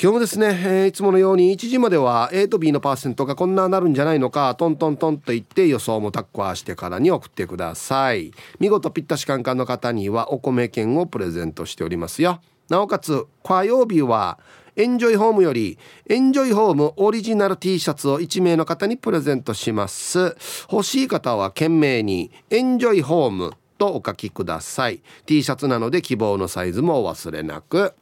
[0.00, 8.30] 今日もですね、えー、いつものように1時までは A と B のパーセントがこんななるんじゃないのかトントントンと言って予想もタッコアしてからに送ってください。
[8.60, 12.40] 見事ぴったしカンカンの方にはお米券をプレゼントしておりますよ。
[12.68, 14.38] なおかつ火曜日は
[14.76, 20.36] エンジョイホームよりエンジョイホームオリジナル T シャツを1名の方にプレゼントします。
[20.70, 25.02] 欲しい方は懸命にエンジョイホームとお書きください。
[25.26, 27.94] T シャツなので希望のサイズもお忘れなく。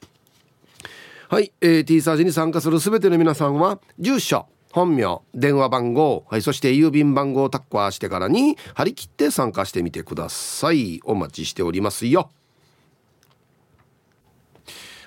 [1.29, 11.01] はい、えー、T サージに参加する全ての皆さんは住所本名電話番号、はい、そして郵便番号をタッカーしてからに張り切って参加してみてください。
[11.05, 12.31] お待ちしておりますよ。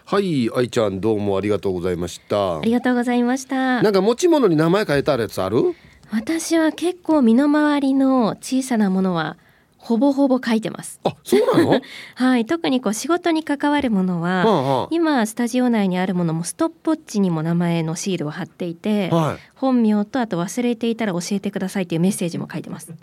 [0.03, 2.57] はい愛ちゃんどうもありがとうございました。
[2.57, 3.81] ありがとうございました。
[3.81, 5.75] なんか持ち物に名前変えたやつある？
[6.11, 9.37] 私は結構身の回りの小さなものは
[9.81, 10.99] ほぼほぼ書いてます。
[11.03, 11.81] あ、そうなの？
[12.15, 22.93] はい、特にこう仕事に関わるものは、はあはあ、今スタジオ内にあるものもストップウォッチにも名前のシールを貼っていて、はい、本名とあと忘れていたら教えてくださいっていうメッセージも書いてます。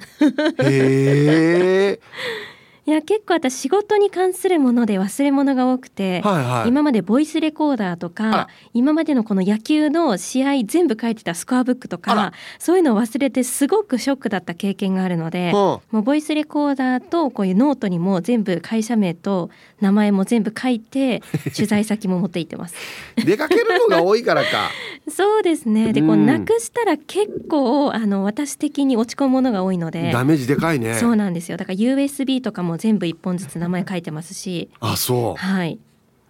[0.60, 2.00] へえ。
[2.86, 21.22] いや結構私仕事に関するもので忘れ物が多くて、はいはい、今までボイスレコーダーとか今までのこの野球の試合全部書いてたスコアブックとかそういうのを忘れてすごくショックだった経験があるので、もうボイスレコーダーとこういうノートにも全部会社名と名前も全部書いて
[21.56, 22.76] 取材先も持って行ってます。
[23.16, 24.70] 出かけるのが多いからか。
[25.10, 25.92] そうですね。
[25.92, 30.12] で、こうなくしたら結構あの私的に落ち込むものが多いので。
[30.12, 30.94] ダメージでかいね。
[30.94, 31.56] そうなんですよ。
[31.56, 34.70] だから USB とかも全部一本ずつ名前書いてますし。
[34.80, 35.36] あそう。
[35.36, 35.78] はい。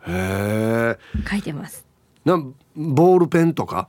[0.06, 0.98] へえ
[1.28, 1.84] 書いてます。
[2.24, 2.36] な
[2.76, 3.88] ボールペンとか？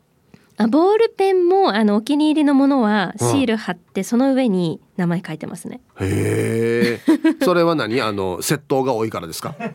[0.60, 5.82] あボールペンもあのお気に入りのものはシール貼って、その上に名前書いてますね。
[6.00, 7.00] へえ。
[7.46, 8.02] それは何？
[8.02, 9.54] あの窃盗が多いからですか？
[9.60, 9.70] まあ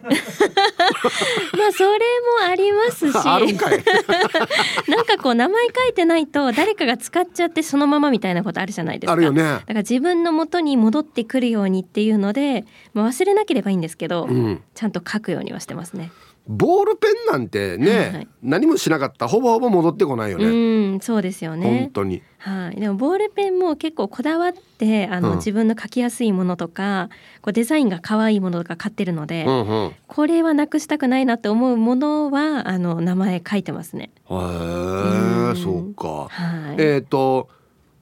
[1.72, 3.14] それもありますし。
[4.90, 9.12] なんかこう名前書いてないと誰かが使っちゃってそのままみたいなことあるじゃないですか。
[9.12, 9.42] あるよね。
[9.42, 16.10] だから自分の元に戻ってくるようにっていうので、まあ、忘れなければいいんですけど、うん、ちゃんと書くようにはしてますね。
[16.48, 20.44] ボールペンなんてね、はいはい、何もしなかったほぼほぼ戻ってこないよね。
[20.46, 21.82] うんそうですよね。
[21.82, 22.22] 本当に。
[22.38, 22.80] はい。
[22.80, 27.10] でもボールペンも結構こだわってあの、うん、自分の書きやすいものとか
[27.42, 34.10] こうデザインが可愛いものとか買ってるので、うんうん、これはなくしたくないなって思うものはあの名前書いてますね。
[34.28, 36.26] へえ、そうか。
[36.28, 36.82] はい。
[36.82, 37.48] えっ、ー、と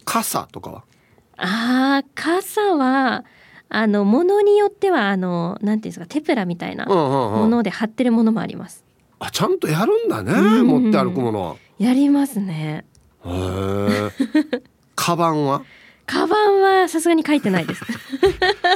[0.07, 0.83] 傘とかは？
[1.37, 3.25] ああ傘は。
[3.73, 8.85] あのものによってはあのなんていうんですかテプラみたいなもので貼ってるものもあります。
[9.21, 11.57] あちゃんとやるんだね、うん、持って歩くもの。
[11.79, 12.85] やりますね。
[13.25, 14.11] へえ。
[14.97, 15.63] カバンは？
[16.05, 17.85] カバンはさすがに書いてないです。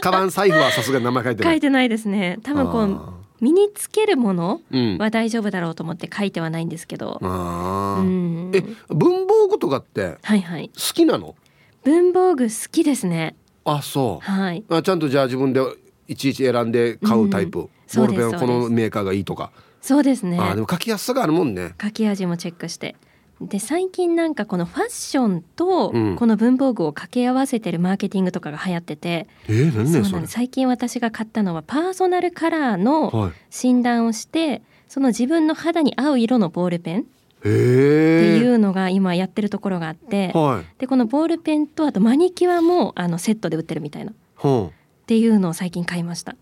[0.01, 1.53] カバン財布はさすがに名前書いてない。
[1.55, 2.39] 書いてないですね。
[2.45, 3.01] 多分こう
[3.41, 4.61] 身につけるもの
[4.99, 7.19] は大丈夫だろうと思って書いてはないんですけど。
[7.21, 11.35] うん、え文房具とかってはいはい好きなの？
[11.83, 13.35] 文房具好きですね。
[13.65, 15.61] あそう、はい、あちゃんとじゃあ自分で
[16.07, 19.51] いちいち選んで買うタイプ、うん、ボールペンはこのメーカーがいいとか。
[19.81, 20.39] そうですね。
[20.39, 21.75] あでも書きやすさがあるもんね。
[21.81, 22.97] 書き味もチェックして。
[23.41, 30.27] で最近なんかこのファッションとこの文房具を掛け合わせてるマーケティングとかが流行ってて、うん、えー、何それ。
[30.27, 37.07] 最近私が買ったのはパーソナルカラーの診断をして、はい、その自分の肌に合う色のボールペン
[37.45, 44.73] っていうのが今やってるところがあって、はい、でこのボールペンとあとマニキュアもあのセットで売ってるみたいな、っ
[45.07, 46.37] ていうのを最近買いました。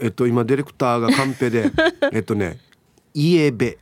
[0.00, 1.70] えっと今ディレクターがカンペで
[2.12, 2.58] えっとね
[3.14, 3.78] イエベ。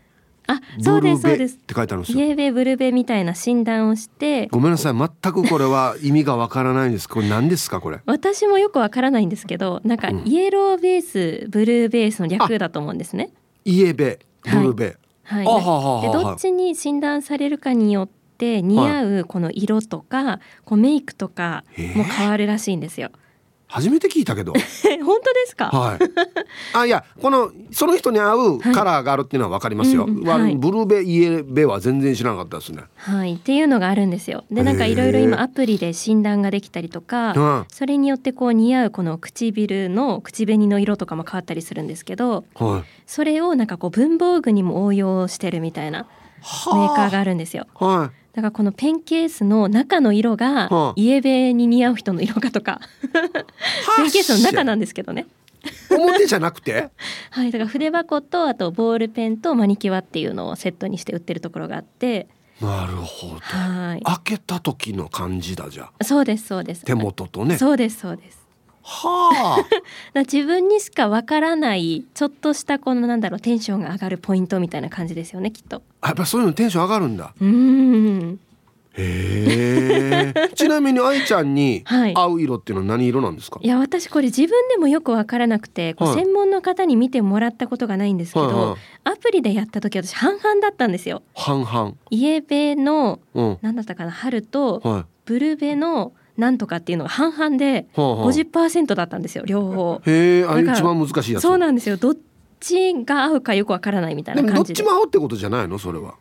[0.48, 1.56] あそうですそうです。
[1.56, 2.24] って書いてあるんですよ。
[2.24, 4.46] イエベブルベみたいな診断をして。
[4.48, 7.08] ごめんなさい全くこれは意味がわからないんです。
[7.08, 8.00] これ何ですかこれ？
[8.06, 13.30] 私もよくわからないんですけどなんかイエローベース、ブルーベースの略だと思うんですね。
[13.64, 14.96] イエベブルベ、はい、
[16.02, 21.64] でどっちに診断されるかによっって似合うこの色とかこうメイクとか
[21.96, 23.10] も変わるらしいんですよ。
[23.68, 24.52] 初めて聞いたけど。
[25.04, 25.70] 本当ですか？
[25.70, 25.98] はい。
[26.72, 32.84] あいやこのその人に合うカラーがあるっていうのは分かりますよ、はいうんはい、ブルーベイエベは全然知らなかったですね。
[32.96, 33.34] はい。
[33.34, 34.44] っていうのがあるんですよ。
[34.50, 46.06] でなんかいろいろ今アプリで診断ができたりとか、それによってこう似合うこの唇の口紅の色とかも変わったりするんですけど、はい、それをなんかこう文房具にも応用してるみたいな
[46.72, 47.66] メーカーがあるんですよ。
[47.74, 52.82] はいだからこのペンケースの中の色がイエベに似合う人の色かとか。
[53.96, 55.26] ペンケースの中なんですけどね。
[55.90, 56.90] 表じゃなくて？
[57.30, 62.28] はいだから筆箱とあとボールペンとマニキュアっていうのをセットにして売ってるところがあって。
[62.60, 66.84] なるほど、はい、開けた時の感じだじゃそうですそうです。
[66.84, 67.56] 手元とね。
[67.56, 68.45] そうですそうです
[68.88, 69.66] は
[70.14, 70.14] あ。
[70.20, 75.82] 自分にしかわからないちょっとしたこのなんだろうテンションが上がるポイントみたいな感じですよねきっと。
[76.04, 77.34] やっぱそういうのテンション上がるんだ。
[77.40, 78.38] うん。
[78.96, 80.48] へえ。
[80.54, 81.82] ちなみに愛ちゃんに
[82.14, 91.22] 合う色っていうのは何色なんですか、はい、いや私これ自分でもよくわからなくて、こう専門の方に見てもらったことがないんですけど、はいはい、アプリでやった時私半々だったんですよ。
[91.34, 91.94] 半々。
[92.10, 100.02] イエベの、うん、何だったかな春と、はい、ブルベのなんとかっていうのが半々で50%だったんですよ両方。
[100.06, 101.42] へえ、あ一番難しいやつ。
[101.42, 101.96] そうなんですよ。
[101.96, 102.16] どっ
[102.60, 104.82] ちが合うかよくわからないみたいな感じで。
[104.82, 105.78] どっちも合うってことじゃないの？
[105.78, 106.14] それは。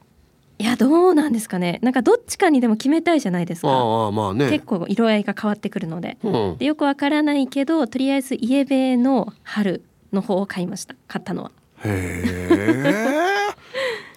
[0.57, 9.83] いやどうなんですかねなんかどっちかにでも決めたいじゃないですかあまあ、ね、結構色合いが変わってくるのでうん、でよくわからないけどとりあえずイエベの春
[10.13, 11.51] の方を買いました買ったのは
[11.83, 13.34] へえ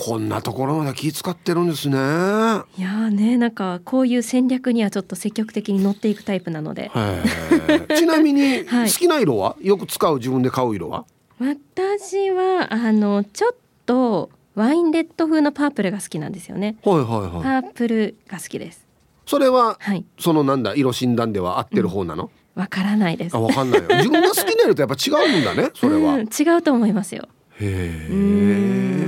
[0.01, 1.97] こんなところまで気使ってるんですね。
[1.97, 6.93] いやねなんかこういう戦略にはちょっと積極的に乗っていくタイプなので。
[7.97, 11.05] ちなみに好きな色は、はい、よく使う自分で買う色は？
[11.41, 13.57] 私はあのちょっ
[13.87, 16.77] とワインレッド風のパープルが好きなんですよね。
[16.85, 17.63] はいはいはい。
[17.63, 18.87] パープルが好きです。
[19.27, 23.37] それは、はい、そのなんだ色診断では合ってる方なの、わ、うん、からないです。
[23.37, 23.81] あわかんない。
[23.81, 27.29] よ自分が好きな色とやっぱ違うんだねそれは、うん、違うと思いますよ。
[27.61, 29.08] へえ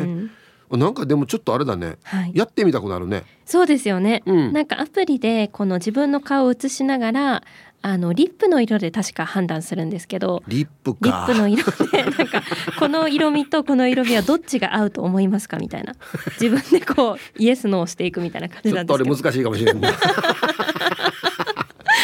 [0.71, 3.25] なんかでもちょっとあれだね、はい、やってみたくなるね。
[3.45, 7.43] そうですよね、うん、なんかアプリでこの自分の顔を映しながら
[7.83, 12.43] あのリップの色で確か判断するんですけどリップリップの色でなんか
[12.79, 15.95] この色味とこの色味はどっちが合うと思いますかみたいな。
[16.41, 19.17] 自分でこうイエスノーしていくみたいな感じなんですけど。
[19.17, 19.93] 難しいかもしれない。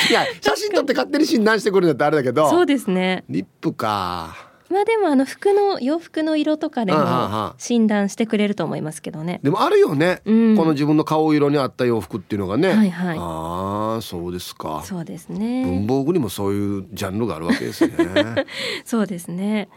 [0.08, 2.48] いや写真撮って勝手に診断してくるんだってあれだけど。
[2.48, 3.24] そうですね。
[3.28, 4.34] リップか
[4.70, 9.40] まあでもあの服の洋服の色とかでも診断してくれると思いますけどね。
[9.42, 12.68] でもあるよね、うん、この自分の顔色に合った洋服っていうのがね。
[12.68, 14.82] はいはい、ああそうですか。
[14.84, 15.64] そうですね。
[15.64, 17.94] 文房具にもそういうジャンルがあるわけですね。
[18.84, 19.68] そうですね。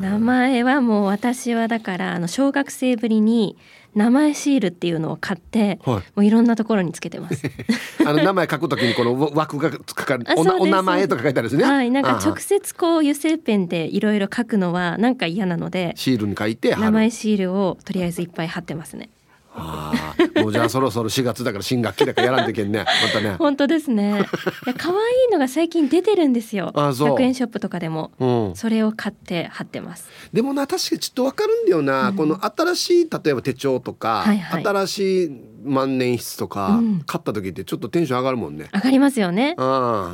[0.00, 3.56] 名前はもう私はだからあの小学生ぶりに
[3.94, 7.42] 名前シールっていうのを買って、はい、もういろんなところにつけてます。
[8.06, 11.64] あの名前書くときにこの枠がつかかお名前とか書いてあるんですね。
[11.64, 19.08] はい、なんか直接こう油性ペンでいろいろ書くのはなんか嫌なので、シールに書いて名前シールをとりあえずいっぱい貼ってますね。
[19.54, 22.78] ああ、もうじゃあそろそろ4月だから新学期だからやらんといけんね。
[22.80, 23.36] またね。
[23.38, 24.20] 本当ですね。
[24.66, 26.72] いや可愛いのが最近出てるんですよ。
[26.74, 30.08] あ100円ショップとかでも、うん、それを買って貼ってます。
[30.32, 35.30] でもな確かにちょっとわかるんだよな、うん、この新しい例えば手帳とか、はいはい、新しい
[35.64, 38.68] 万年筆とか、うん、買った時ってちょっとテンション上がるもんね。
[38.72, 39.56] 上がりますよね。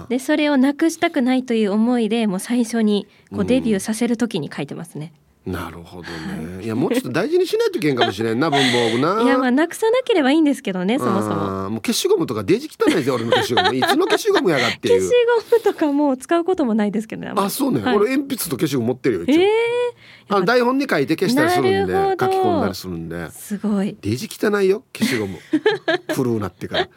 [0.09, 5.13] でそれをなくしたくないという思いでもう最初にこうデビューさせる時に書いてますね。
[5.49, 9.23] なるほどね、い、やもうちょっと大事にしないといけんかもしれんな 文房具な。
[9.23, 11.71] いやまあなくさなければいいんですけどねそもそも。
[11.71, 13.75] もう消しゴムとかデジ汚いですよ俺の消しゴム。
[13.75, 15.01] いつの消しゴムやがっていう。
[15.01, 15.15] 消し
[15.51, 23.31] ゴムとかもう使うこともないですけどねあそうね、はい、俺鉛筆と消しゴム持ってるよ一応、えー、あ台本に書いて消したりするんで書き込んだりするんで。
[23.31, 23.97] すごい。
[24.01, 25.39] デジ汚いよ消しゴム。
[26.15, 26.89] 古うなってから。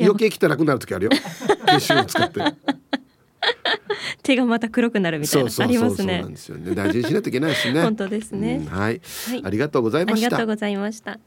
[0.00, 1.10] 余計汚くなる時あるよ。
[1.66, 2.40] 消しゴム使って
[4.22, 6.14] 手がまた黒くなるみたいなありますね。
[6.14, 6.74] そうなんですよね。
[6.74, 7.82] 大事にしないといけないですね。
[7.82, 10.26] 本当ですね、うん、はい、はい、ありがとうございました。
[10.26, 11.18] ありがとうございました。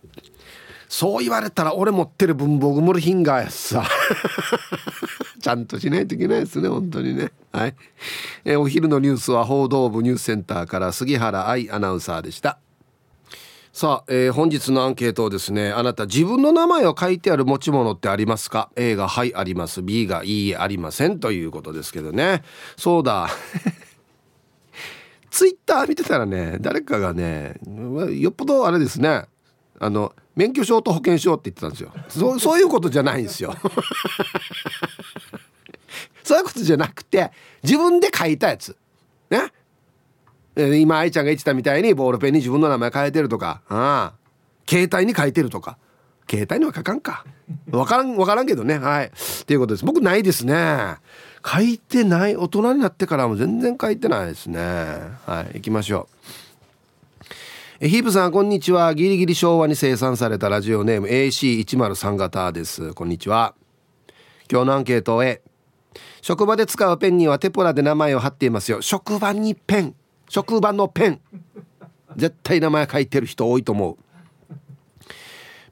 [0.88, 3.86] そう言われたら俺持ってる文房具モルヒンガーやさ。
[5.42, 7.32] ちゃんとしないといけないですね本当にね。
[7.52, 7.76] はい。
[8.46, 12.60] えお昼のニュースは報道部ニュースセンターから杉原愛アナウンサーでした。
[13.76, 19.84] さあ、えー、本日のアンケートをですねあなた自分の名前を書いてある持ち物ってありますか？A が「はい」あります。
[19.84, 21.20] B が「いい」ありません。
[21.20, 22.44] ということですけどね。
[22.78, 23.28] そうだ。
[25.30, 27.60] ツイッター見てたらね誰かがね
[28.18, 29.26] よっぽどあれですね。
[29.78, 31.92] あの免許証と保険証って言ってたんですよ。
[32.08, 33.54] そそういうことじゃないんですよ。
[36.24, 37.30] そういうことじゃなくて
[37.62, 38.78] 自分で書いたやつ。
[39.30, 39.52] ね？
[40.56, 44.26] 今愛ちゃんが言ってたみたいにボールペンに自分の名前書いてるとかああ。
[44.68, 45.78] 携帯に書いてるとか。
[46.30, 47.26] 携帯には書かんか。
[47.68, 48.80] 分からん分からんけどね。
[48.80, 49.12] はい。
[49.46, 49.86] ということです。
[49.86, 50.96] 僕ないですね。
[51.46, 54.60] 書いてない大人になってからも全然書いてないですね。
[54.60, 55.56] はい。
[55.56, 56.16] 行きましょう。
[57.82, 58.96] えヒープさんこんにちは。
[58.96, 62.94] ギリギリ昭和に生産されたラジオネーム AC103 型です。
[62.94, 63.54] こんにちは。
[64.50, 65.42] 今日のアンケートへ。
[66.22, 68.82] 職場で使うペンにはテプラで名前を貼っていますよ。
[68.82, 69.96] 職場にペン。
[70.30, 71.22] 職場のペン。
[72.16, 73.98] 絶対名前書いてる人多いと思う。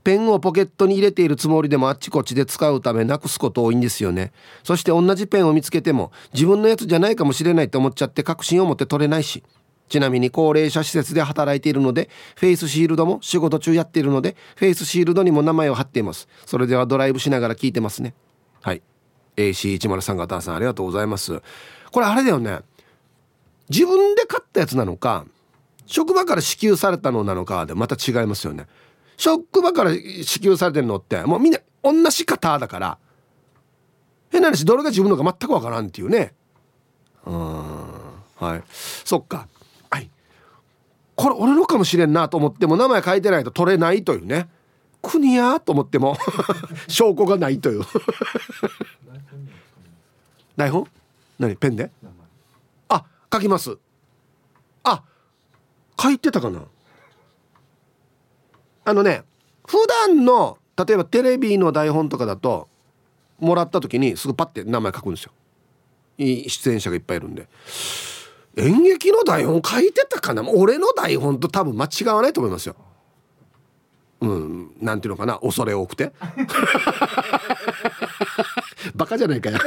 [0.03, 4.33] ペンをポケットに入れているつもりでもあっちこっちで使うためなくすこと多いんですよね。
[4.63, 9.43] そして同じペンを見つけても自分のやつじゃないかもしれないと思っちゃって確信を持って取れないし。
[9.89, 16.27] ちなみに高齢者施設で働いているのでフェイスシールドも仕事中やっているのでフェイスシールドにも名前を貼っています。
[16.45, 18.13] それではドライブしながら聞いてますね。
[18.61, 18.81] はい。
[19.37, 21.41] AC103 型さんありがとうございます。
[21.91, 22.59] これあれだよね。
[23.69, 25.25] 自分で買ったやつなのか
[25.85, 28.67] 職場から支給されたのなのかでまた違いますよね。
[29.17, 32.97] 職場から支給されてるのってもうみんな同じ方だから
[34.31, 36.33] 変な話どれが自分のか全くわからんっていうね。
[37.25, 37.33] うん
[38.35, 38.63] はい。
[39.05, 39.47] そっか。
[39.89, 40.09] はい。
[41.15, 44.49] これ俺のかもしれんなと思っても名前書いてないと取れないというね。
[45.01, 46.17] 国やと思っても
[46.87, 47.83] 証拠がないという。
[50.57, 50.87] 台本？
[51.39, 51.55] 何？
[51.55, 51.91] ペンで？
[53.33, 53.77] 書きます。
[54.83, 55.03] あ
[55.99, 56.61] 書いてたかな。
[58.85, 59.23] あのね
[59.65, 62.67] 普段の例えばテレビの台本とかだと
[63.39, 65.31] もらった時にすぐパッて名前書くんですよ。
[66.19, 67.47] いい出演者がいっぱいいるんで。
[68.55, 70.47] 演劇の台本書いてたかな？
[70.47, 72.75] 俺の台本と多分間違わないと思いますよ。
[74.21, 75.39] うんなんていうのかな？
[75.39, 76.13] 恐れ多くて。
[78.95, 79.57] バカじゃないかよ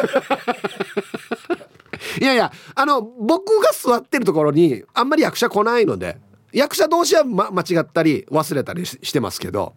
[2.21, 6.19] いやいやあの僕が座ってるところにあんまり役者来ないので
[6.53, 9.75] 役者同士は、ま、間違ったり忘れたりしてますけど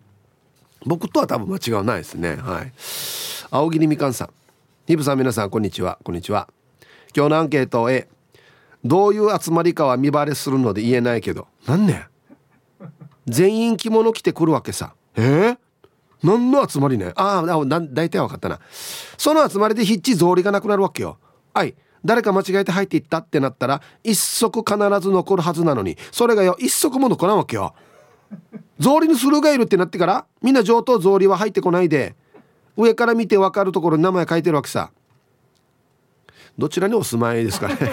[0.85, 2.35] 僕とは多分間違わないですね。
[2.35, 2.71] はい。
[3.51, 4.29] 青桐みかんさん。
[4.87, 5.99] ヒブさん皆さんこんにちは。
[6.03, 6.47] こんにちは。
[7.15, 8.07] 今日のアンケート A
[8.85, 12.07] どういう集まりかは見バレするので言えないけどなんね
[13.27, 14.93] 全員着物着てくるわけさ。
[15.15, 15.57] えー、
[16.23, 18.59] 何の集まりねああ大体分かったな。
[19.17, 21.17] その集まりでヒッチ草履がなくなるわけよ。
[21.53, 21.75] はい。
[22.05, 27.73] 誰か間違えて入っていったってなったら一足必ず残るはずなのにそれがよ一足も残らんわけよ。
[28.79, 32.15] 草履にするがいるってなってからみんな上等草履は入ってこないで
[32.77, 34.91] 上から見て分かるところに名前書いてるわけさ。
[36.57, 37.77] どちらにお住まいですかね。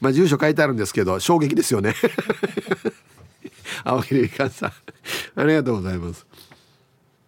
[0.00, 1.94] まあ住所書いてあるんですけど衝撃ですよね。
[3.84, 4.72] 青桐みかんさん。
[5.40, 6.26] ありがとうございます。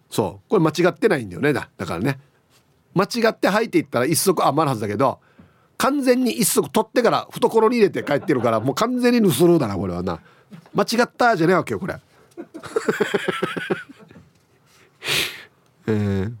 [0.09, 0.49] そう。
[0.49, 2.19] これ間違ってないんだよねだだからね。
[2.93, 5.19] 間違って履いていったら一足余るはずだけど
[5.77, 10.19] 完全に一足取ってから懐に入れて帰ってるからもう完全に盗るだなこれはな。
[10.73, 11.95] 間違ったじゃねえわけよこれ。
[15.87, 16.33] えー、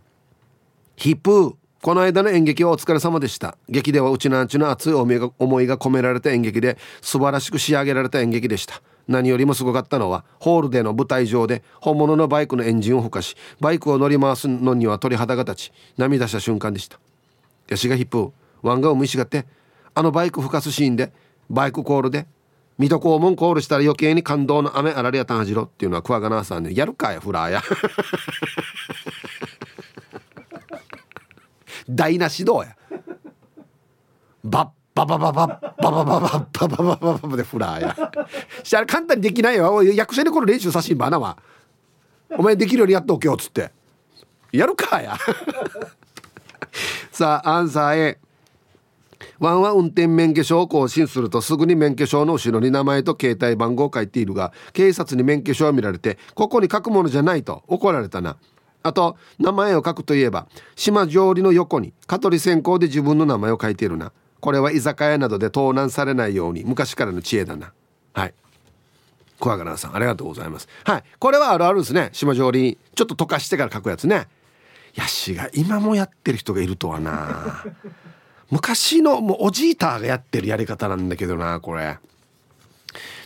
[0.95, 3.57] ヒップこの間の演劇はお疲れ様でした。
[3.67, 5.29] 劇ではうちなんちの熱い思いが
[5.77, 8.81] 込められた演劇で素晴らしく仕上げられた演劇でした。
[9.07, 16.99] 何よりもすごかったのはホールでの舞台上で本物のバイクのエンジンをふかしバイクを乗り回すのには鳥肌が立ち涙した瞬間でした。
[17.69, 18.31] ヤシがヒップ
[18.61, 19.45] ワンガを蒸しがって
[19.93, 21.11] あのバイクふかすシーンで
[21.49, 22.27] バイクコールで
[22.77, 27.61] 水戸黄門コールしたら余計に感動の雨あられやたんはじろっていうのはクワガナーさんでやるかやフラーや
[31.89, 32.75] 台無しどうや。
[34.43, 37.95] バッバババババババババババババでフラーや
[38.63, 41.37] したら簡単にできないよ役者にこの練習さしんばなは
[42.37, 43.71] お前できるようにやっておけよっつって
[44.51, 45.17] やるかや
[47.11, 48.19] さあアンサー A
[49.39, 58.37] ワンは運転免許証を更新するとすぐに免許証の後ろに名前と携帯番号を書いているが警察に免許証を見られてここに書くものじゃないと怒られたな
[58.83, 67.71] あと名前を書くといえば島上りの横に蚊取線香で自分の名前を書いているなこれは居酒屋などで盗難されないように昔からの知恵だな。
[68.13, 68.33] はい。
[69.39, 70.67] 小若菜さんありがとうございます。
[70.83, 71.03] はい。
[71.19, 72.09] これはあるあるですね。
[72.11, 74.27] 島上りちょっと溶かしてから書くやつね。
[74.95, 77.63] ヤシが今もやってる人がいるとはな。
[78.49, 81.99] 昔のもうおじいたがやってるやり方なんだけどなこれ。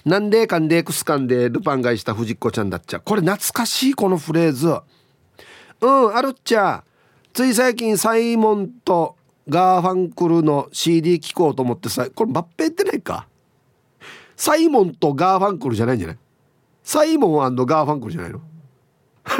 [0.04, 3.00] なんでかんでクスカンでルパン買いした藤子ちゃんだっちゃ。
[3.00, 4.68] これ懐かしいこのフレーズ。
[5.82, 6.84] うんあるっちゃ。
[7.34, 9.16] つい最近サイモンと
[9.48, 13.28] ガーファンクルの CD 聴こうと思ってさこれ合ってないか。
[14.36, 16.18] サイモンとガーファンクルじゃないんじゃない？
[16.84, 18.42] サイモンガーファンクルじゃないの？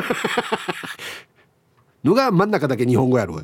[2.04, 3.42] のが真ん中だけ日本語やろ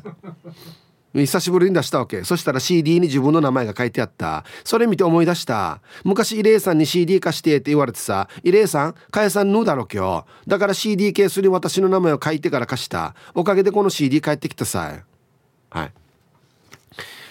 [1.14, 2.24] 久しぶりに出したわけ。
[2.24, 4.44] そしたら CD に自分の名前が書いてあった。
[4.64, 5.82] それ見て思い出した。
[6.04, 10.48] 昔イレイさんに CD 貸してって言われてさイレイさん返さんぬだろ今日。
[10.48, 13.14] だから CD ケースに私の名前を書いてから貸した。
[13.34, 15.00] おかげでこの CD 帰ってきたさ。
[15.68, 15.92] はい。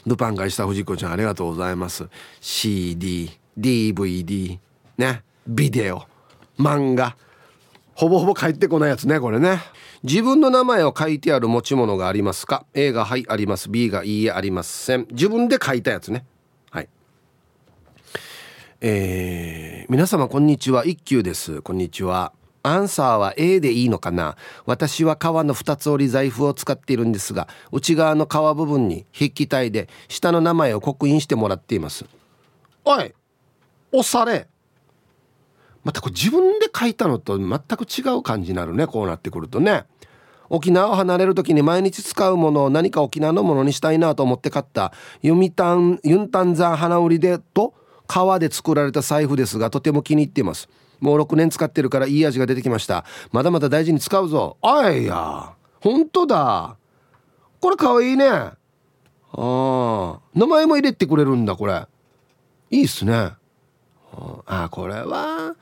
[0.06, 2.08] ルパンがした藤子ちゃんありがとうございます。
[2.40, 4.60] CD DVD
[4.98, 5.24] ね。
[5.48, 6.04] ビデオ。
[6.58, 7.16] 漫画。
[7.94, 9.60] ほぼほぼ帰ってこないやつねこれね。
[10.04, 13.70] 自分の名前を書いてある持ち物がありますか？A がはいあります。
[13.70, 15.08] B がいいえありません。
[15.12, 16.26] 自分で書いたやつね。
[16.72, 16.90] はい。
[18.82, 20.86] えー、皆様こんにちは。
[20.86, 21.62] 一休です。
[21.62, 22.34] こんにちは。
[22.64, 24.36] アンサーは A でいいのかな？
[24.66, 32.06] 私は革の2つ折り財布を使っているんですが内側の革部分に筆記体で下の名前を刻印してもらっています。
[32.86, 33.14] おい
[33.92, 34.48] 押され。
[35.84, 39.86] またこれ自分で書いたのと全く違う感じになるねこうなってくるとね。
[40.54, 44.92] 沖縄を離れる時に毎日使うものを何か沖縄のものにしたいなと思って買った
[45.22, 47.74] ユミタンユンタンザン花売りでと
[48.06, 50.68] 革で作られた財布ですがとても気に入っています。
[51.02, 53.04] もう6年使ってるからいい味が出てきました。
[53.32, 54.58] まだまだ大事に使うぞ。
[54.62, 55.54] あいや。
[55.82, 56.78] 本当だ。
[57.60, 58.28] これかわいいね。
[58.30, 58.56] あ
[59.34, 60.20] あ。
[60.34, 61.86] 名前も入れてくれるんだこれ。
[62.70, 63.34] いいっすね。
[64.46, 65.56] あこれは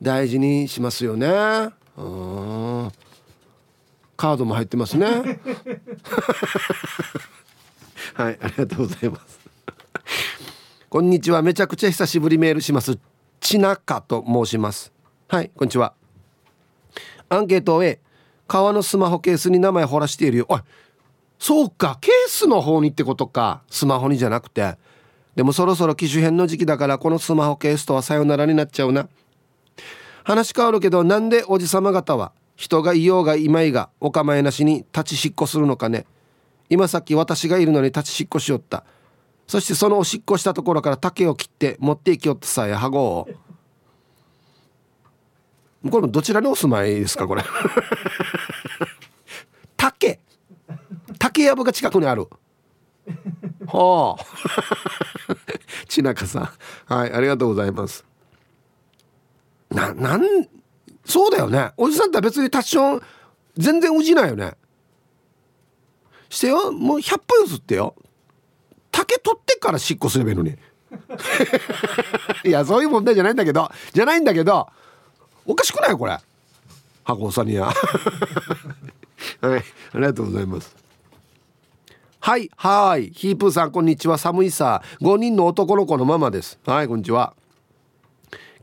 [0.00, 1.28] 大事にしますよね。
[1.96, 2.92] うん
[4.16, 5.06] カードも入ってますね。
[8.14, 9.40] はいありがとうございます。
[10.90, 11.42] こんにちは。
[11.42, 12.98] めちゃくちゃ久しぶりメールします。
[13.42, 14.92] ちなかと申します。
[15.26, 15.94] はいこんにちは。
[17.28, 17.98] アンケート A
[18.46, 20.46] 革のスマホケースに名前掘らしているよ。
[20.48, 20.60] おい
[21.40, 23.62] そうかケースの方にってことか。
[23.68, 24.76] スマホにじゃなくて。
[25.34, 29.08] でもそろそろ機種変の時期だからこのスマホケースとはさよならになっちゃうな。
[30.22, 36.06] 話変わるけどなんでおじさま方は人がいようがいまいがお構いなしに立ちしっこするのかね。
[36.70, 38.84] 今さっき私がいるのに立ちしっこしよった。
[39.52, 43.28] そしてそのおしっこしたところから竹を切って持っていきよったさやはごを
[45.90, 47.44] これもどちらにお住まいですかこれ？
[49.76, 50.20] 竹。
[51.18, 52.28] 竹やぶが近くにある。
[53.66, 54.24] はあ
[55.86, 56.54] ちなかさ
[56.88, 56.94] ん。
[56.94, 58.06] はいありがとうございます。
[59.68, 60.22] ななん
[61.04, 61.72] そうだよね。
[61.76, 63.02] おじさんって別にタッション
[63.58, 64.56] 全然うじないよね。
[66.30, 66.72] してよ。
[66.72, 67.94] もう100歩譲ってよ。
[68.92, 70.56] 竹取ってからしっこすればいいのに。
[72.44, 74.68] いやそういう問題じゃないんだけどじゃないんだけど
[75.46, 76.18] おかしくないこれ。
[77.02, 77.72] 箱さには。
[79.40, 80.76] はいありがとうございます。
[82.20, 84.18] はいはいヒープーさんこんにちは。
[84.18, 84.82] 寒いさ。
[85.00, 86.60] 5人の男の子のママです。
[86.64, 87.34] はいこんにちは。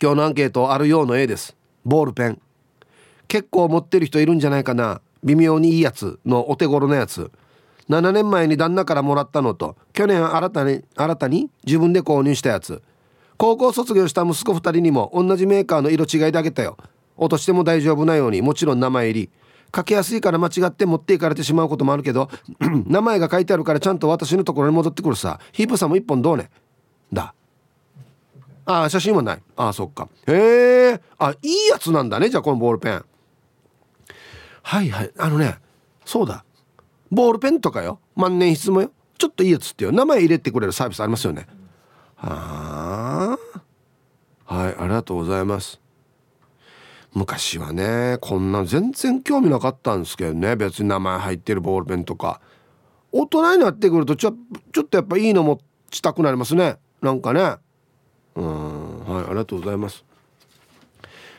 [0.01, 1.57] 今日のアンケートあるようの A です。
[1.83, 2.41] ボールペン。
[3.27, 5.01] 結構持ってる人いるんじゃないかな。
[5.23, 7.31] 微妙にいいやつのお手頃なやつ。
[7.89, 12.81] 7年前に旦那からもらったのと去年新たに新たに自分で購入したやつ。
[13.37, 16.77] 高校卒業した息子2人にも同じメーカーの色違いであげたよ。
[17.17, 19.29] 落としても大丈夫なようにもちろん名前入り。
[19.75, 22.29] 書きやすいから間違って持っていかれてしまうこともあるけど
[22.87, 25.39] 名前が書いてあるからちゃんと私のところに戻ってくるさ。
[25.51, 26.49] ヒープさんも一本どうね？
[27.13, 27.33] だ。
[28.65, 29.41] ああ写真はない。
[29.55, 30.09] ああそっか。
[30.27, 33.05] へえあいいやつなんだねじゃあこのボールペン。
[34.63, 35.11] はいはい。
[35.17, 35.57] あのね
[36.05, 36.43] そうだ。
[37.11, 37.99] ボールペンとかよ。
[38.15, 38.91] 万年筆もよ。
[39.17, 39.91] ちょっといいやつってよ。
[39.91, 41.47] 名前入れてくれるサービスありますよね。
[42.15, 43.37] は
[44.45, 44.55] あ。
[44.55, 45.79] はいありがとうございます。
[47.13, 50.55] 昔はねこんな全然興味なかったんですけどね。
[50.55, 52.41] 別に名前入ってるボールペンとか。
[53.11, 54.33] 大人になってくるとちょ
[54.71, 56.77] ちょっとやっぱいいの持ちたくなりますね。
[57.01, 57.55] なんかね。
[58.35, 59.05] うん。
[59.05, 60.05] はいありがとうございます。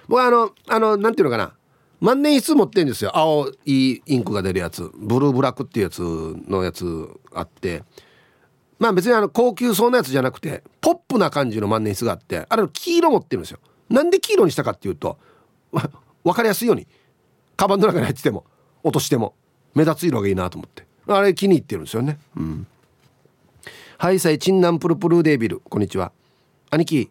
[0.08, 1.54] 僕あのあのなんていうのかな。
[2.00, 3.16] 万年筆持ってんですよ。
[3.16, 4.90] 青いインクが出るやつ。
[4.94, 7.84] ブルーブラックっていうやつのやつあって。
[8.78, 13.58] まあ別にあの高級そうなやつじゃなくてポップな感じの万年筆があってあれ黄色持ってるんですよ。
[13.90, 15.18] なんで黄色にしたかっていうと
[16.24, 16.86] 分かりやすいように
[17.56, 18.44] カバンの中に入ってても
[18.82, 19.34] 落としても
[19.74, 20.86] 目立つ色がいいなと思って。
[21.06, 22.18] あれ気に入ってるんですよね。
[22.36, 22.66] うん。
[23.98, 25.60] はいさいチンナンプルプルデービル。
[25.60, 26.12] こんにちは。
[26.70, 27.10] 兄貴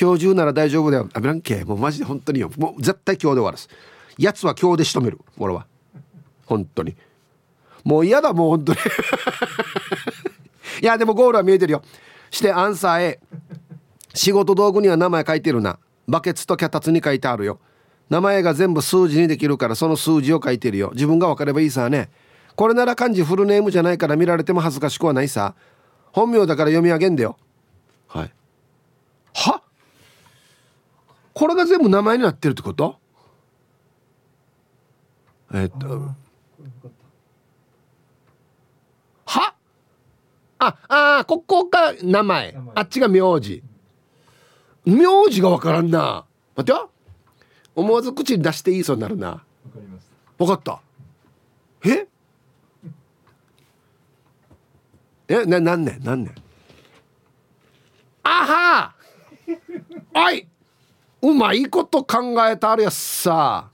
[0.00, 1.10] 今日中なら大丈夫だよ。
[1.12, 2.50] あブランケもうマジで本当によ。
[2.56, 3.68] もう絶対今日で終わらす。
[4.18, 5.20] やつは今日で仕留める。
[5.38, 5.66] 俺は。
[6.46, 6.96] 本当に。
[7.84, 8.78] もう嫌だもう本当に。
[10.82, 11.82] いやでもゴールは見えてるよ。
[12.30, 13.20] してアンサー A
[14.14, 15.78] 仕事道具には名前書いてるな。
[16.06, 17.58] バケツと脚立に書いてあるよ。
[18.10, 20.90] 名前が全部数字にできるからその数字を書いてるよ。
[20.94, 22.10] 自分が分かればいいさね。
[22.56, 25.54] これなら漢字フルネームじゃないから見られても恥ずかしくはないさ。
[26.12, 27.36] 本名だから読み上げんだよ。
[28.06, 28.32] はい。
[29.34, 29.62] は？
[31.32, 32.98] これが全部名前になってるってこと？
[35.52, 36.10] えっと
[39.26, 39.54] は？
[40.58, 42.56] ああここが名前。
[42.74, 43.62] あっちが名字。
[44.86, 46.24] 名字がわからんな。
[46.56, 46.90] 待ってよ。
[47.74, 49.42] 思わず口に出していいそうになるな。
[50.38, 50.80] 分かった。
[51.84, 52.06] え？
[55.28, 56.34] えな何年何年
[58.22, 58.94] あは！
[60.14, 60.46] あい！
[61.22, 63.70] うまいこと考えたあれやさ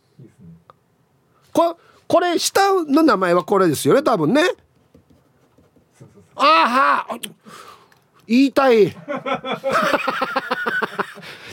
[1.52, 4.42] ここれ下の名前はこれですよね多分ね。
[6.34, 7.18] あは。
[8.26, 8.86] 言いたい。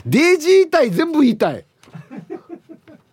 [0.06, 1.64] デイジー言いたい全部言いたい。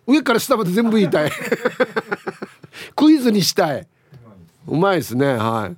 [0.06, 1.30] 上から下まで全部言いたい。
[2.94, 3.86] クイズにしたい。
[4.68, 5.76] うまいですねはい。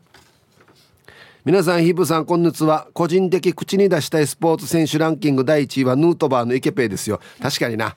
[1.44, 2.88] 皆さんヒブさんこんにちは。
[2.92, 7.20] 個人的口に出したいスポーツ選手ランキング第1位はヌートバーのイケペイですよ。
[7.40, 7.96] 確かにな。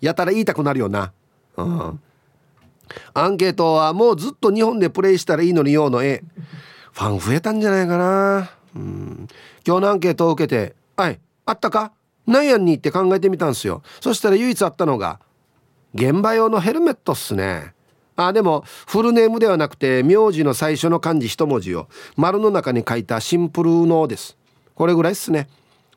[0.00, 1.12] やたら言いたくなるよな。
[1.56, 2.00] うん。
[3.12, 6.22] アンケートはもうずっと日本でプレイしたらいいのにようの絵。
[6.92, 8.50] ファン増えたんじゃないかな。
[8.76, 9.28] うん。
[9.66, 11.92] 今日のアンケートを受けて「はいあったか
[12.26, 13.82] なんやんに?」って考えてみたんすよ。
[14.00, 15.18] そしたら唯一あったのが
[15.94, 17.72] 現場用のヘルメットっすね
[18.16, 24.36] あでもフルネームではなくて名字の最初の漢字一文字を丸の中に書いたシンプルのです。
[24.74, 25.48] これぐらいっすね。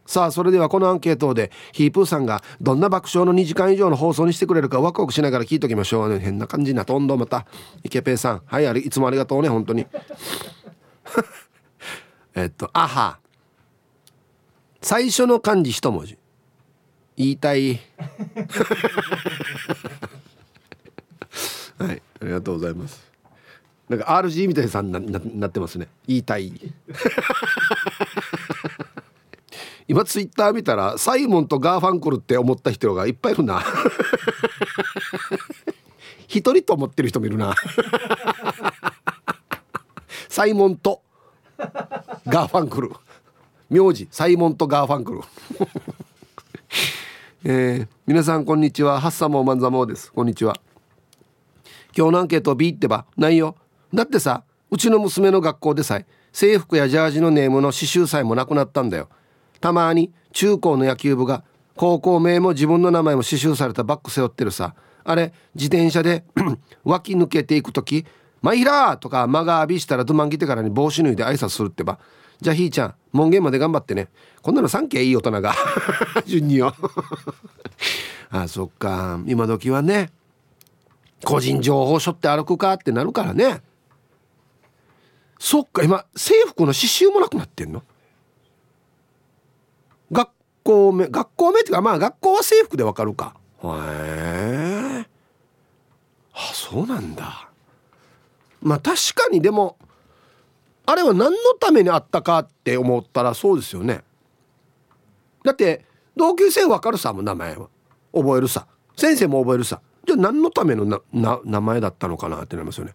[0.08, 6.10] さあそれではこのアンケートでヒープーさんがどんな爆笑の2時間以上の放送にしてくれるかワクワクしながら聞いときましょう。
[6.10, 7.46] ね変な感じなとんどまた。
[7.84, 8.42] イケペイさん。
[8.46, 9.86] はいあれいつもありがとうね本当に。
[12.36, 13.20] えっと「あは」
[14.82, 16.18] 最初の漢字一文字。
[17.18, 17.76] 言いたい。
[21.80, 23.06] はいありがとうございます。
[23.90, 25.90] なんか RG みたいさんなななってますね。
[26.08, 26.54] 言いたい。
[29.88, 33.64] 今ツイッター見たらサイモンとガーファンクルって思った人がいっぱいいるな。
[36.28, 37.56] 一人と思ってる人もいるな。
[40.28, 41.02] サイモンと
[42.28, 42.92] ガーファンクル。
[43.70, 45.22] 名字サイモンとガーファンクル。
[47.46, 49.00] えー、皆さんこんにちは。
[49.00, 50.12] ハッサモーマンザモーです。
[50.12, 50.58] こんにちは。
[51.98, 53.56] 今日のアンケート B ってばないよ
[53.94, 59.10] だってさうちの娘の学校でさえ制服やジャージのネームの刺繍さえもなくなったんだよ。
[59.60, 61.44] たまに中高の野球部が
[61.76, 64.76] 高校名も自分の名前も刺繍されたバッグ背負ってるさ。
[65.04, 66.26] あれ自転車で
[66.84, 68.06] 脇抜けていく時
[68.42, 72.00] 「マイヒラー!」とか間が浴びしたらドマン来てからに帽子脱いで挨拶するってば。
[72.42, 74.10] じゃあひーちゃん門限まで頑張ってね。
[74.42, 75.56] こんなの3件いい大人が。
[76.28, 76.76] 順によ。
[78.30, 79.20] あそっか。
[79.26, 80.12] 今時はね
[81.24, 83.62] 個人情報書って歩くかってなるからね。
[85.40, 87.82] そっか今制服の刺繍もなくなってんの？
[90.68, 93.36] 校名学校名っていうかまあ学校は制服でわかるか。
[93.64, 93.68] へ
[95.04, 95.08] え。
[96.34, 97.50] あそうなんだ。
[98.62, 99.78] まあ確かにでも
[100.86, 104.04] あれは何のためにあったかって思ったらそうですよね。
[105.44, 105.86] だって
[106.18, 107.70] 同級生わかるさも名前は。
[108.14, 108.68] 覚えるさ。
[108.96, 109.82] 先生も覚えるさ。
[110.06, 112.94] じゃあ何のためのなな名前だったのかなってなりますよね。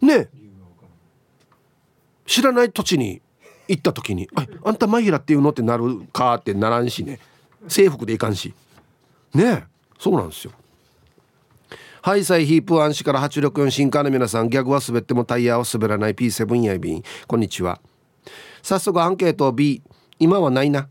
[0.00, 0.28] ね。
[2.26, 3.20] 知らない土地に
[3.68, 7.20] 行った時に「ああんたマヒラっていうの?」ってなるかってならんしね。
[7.68, 8.54] 制服でいかんし。
[9.34, 9.64] ね
[9.98, 10.52] そうなんですよ。
[12.00, 16.14] ハイサイヒープアンシから864新刊の皆さんギャグは滑ってもタイヤは滑らない。
[16.14, 17.80] P7 やいびんこんにちは。
[18.62, 19.82] 早速アンケート B
[20.18, 20.88] 今はないな。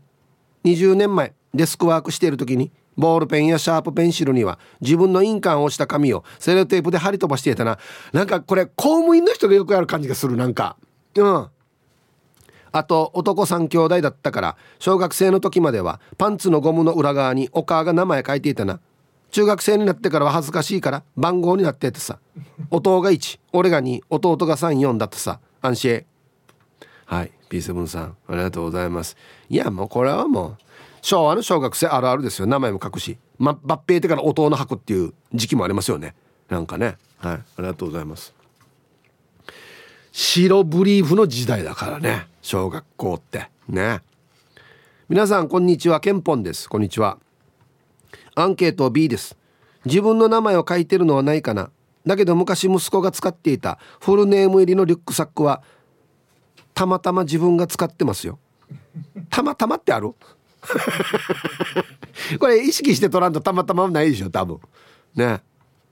[0.64, 1.34] 20年前。
[1.54, 7.78] デスクワークしている時にボールペンやシャープペンシルには自分の印鑑をした紙をセロテープで貼り飛ばしていたな。
[8.12, 10.76] なんかこれ公務員の人がよくやる感じがするなんか。
[11.16, 11.48] うん。
[12.72, 18.80] あと男3兄弟だったから小学生の時まではパンツのゴムの裏側にお母が名前書いていたな。
[19.30, 22.18] 中学生になってからは恥ずかしいから番号になっててさ。
[22.70, 25.40] 弟が1俺が2弟が34だってさ。
[25.60, 26.04] 安心。
[27.04, 27.32] はい。
[27.50, 29.16] P7 さんありがとうございます。
[29.48, 30.56] いやもうこれはもう
[31.02, 32.46] 昭和の小学生あるあるですよ。
[32.46, 36.14] 名前も書くし、ま、抜兵ってから音の吐くっていう時期もありますよね。
[36.48, 36.96] なんかね。
[37.18, 37.36] はい。
[37.36, 38.34] ありがとうございます。
[40.12, 42.26] 白ブリーフの時代だからね。
[42.48, 43.50] 小学校って。
[43.68, 44.00] ね。
[45.06, 46.00] 皆さんこんにちは。
[46.00, 46.66] ケンポンです。
[46.66, 47.18] こんにちは。
[48.34, 49.36] アンケート B です。
[49.84, 51.70] 自分の名前を書いてるのはないかな。
[52.06, 55.62] だけど昔息子が使っていたフルネーム入りのリュックサックは
[56.72, 58.38] たまたま自分が使ってますよ。
[59.28, 60.08] たまたまってある？
[62.40, 64.58] これ意識して取らんとたまたまないでしょ多分。
[65.14, 65.42] ね。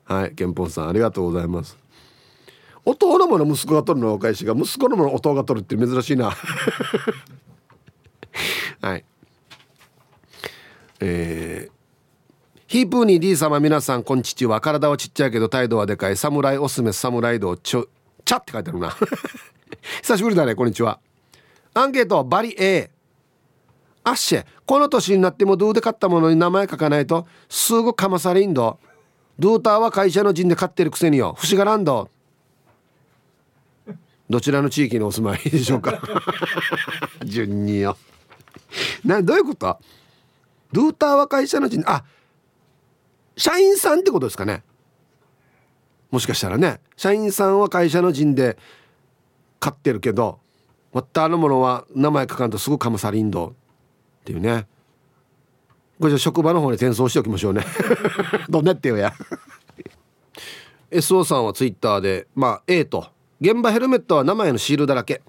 [0.04, 0.34] はい。
[0.34, 1.76] ケンポンさんありがとうございます。
[2.86, 6.30] 弟のもの息子が取るのはお返しが息子のもの弟が取るって珍しいな。
[8.80, 9.04] はい。
[11.00, 11.72] えー、
[12.68, 16.16] ヒープーニー D 様皆さんこんちちは体はちっちゃいけど態度はでかい。
[16.16, 17.88] 侍オスメス侍道ちょ
[18.24, 18.94] ちゃって書いてあるな。
[20.02, 21.00] 久しぶりだねこんにちは。
[21.74, 22.92] アンケートバリ A
[24.04, 24.46] アッシェ。
[24.64, 28.78] この年になってもドゥで買ったものに名前書かないとすぐかまされんど。
[29.40, 31.34] ドゥーターは会社の陣で買ってるくせによ。
[31.36, 32.10] 不思議らんど
[34.28, 36.00] どちらの地域にお住まいでしょうか？
[37.24, 37.96] 順によ。
[39.04, 39.78] などういうこと？
[40.72, 42.04] ドゥーターは会社の陣あ
[43.36, 44.62] 社員さんってことですかね？
[46.10, 46.80] もしかしたらね。
[46.96, 48.56] 社員さんは会社の陣で
[49.60, 50.40] 買ってるけど
[50.92, 53.54] わったあるものは名前書かんとすぐかまさりんど。
[54.20, 54.66] っていうね。
[56.00, 57.64] これじゃ職場の方に転送しておきましょうね。
[58.50, 59.14] どんなってよや。
[60.90, 63.08] SO さんはツイッターでまあ A と
[63.40, 65.22] 現場ヘルメットは名前のシールだらけ。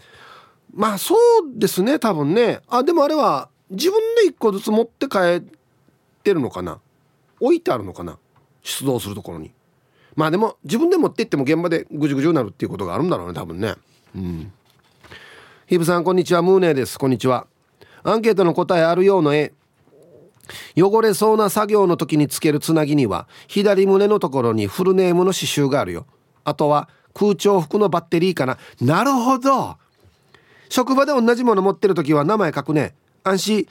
[0.73, 1.17] まあそう
[1.55, 2.61] ですね多分ね。
[2.67, 5.43] あでもあれは自分で一個ずつ持って帰っ
[6.23, 6.79] てるのかな。
[7.39, 8.17] 置いてあるのかな。
[8.63, 9.51] 出動するところに。
[10.15, 13.75] まあでも自分で持って行っても現場でぐじゅぐじゅになるっていうことがあるんだろうね多分ね。
[14.15, 14.51] うん。
[15.67, 16.41] ヒブさんこんにちは。
[16.41, 16.97] ムーネーです。
[16.97, 17.45] こんにちは。
[18.03, 19.53] アンケートの答えあるようの絵。
[20.77, 26.05] 汚れそうな作業の時につけるつなぎには左胸のところにフルネームの刺繍があるよ。
[26.45, 28.59] あとは空調服のバッテリーかな。
[28.79, 29.75] なるほど。
[30.69, 32.93] 職場で同じもの持ってる時は名前書くね。
[33.23, 33.67] 安心。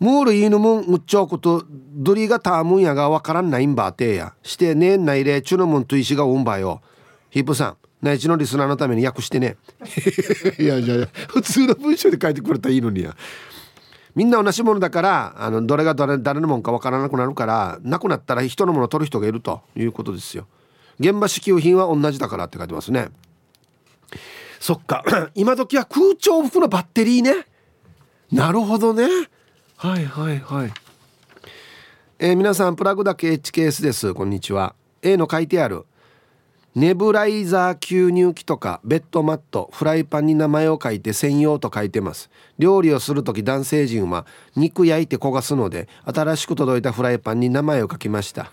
[0.00, 4.34] ムールイヌムンムッチョことドリがタームンやがわからんないんばてや。
[4.42, 6.82] してねんないれチュノムンと石がうんばよ。
[7.30, 9.56] ヒップさん内地のリスナーのために訳してね。
[10.58, 13.14] いやいやいや普通の文章で書いてくれたらいいのにや。
[14.16, 20.48] みんな同じものだからあのどれが誰誰のもんかわからなくなるからなくなったら人のものを取る人がいるということですよ。
[21.02, 23.08] 現場支給品は同じだからって書いてますね。
[24.60, 25.04] そっか。
[25.34, 27.46] 今時は空調服のバッテリーね。
[28.30, 29.08] なるほどね。
[29.76, 30.72] はいはいはい。
[32.20, 34.14] えー、皆さんプラグだけ HKS です。
[34.14, 34.76] こんにちは。
[35.02, 35.84] A の書いてある。
[36.76, 42.30] ネブライザー吸入器とかベッドマットフライパンに名前を書いて専用と書いてます。
[42.58, 48.52] 料理をする時男性陣は肉焼いて焦がすので新しく届いたフライパンに名前を書きました。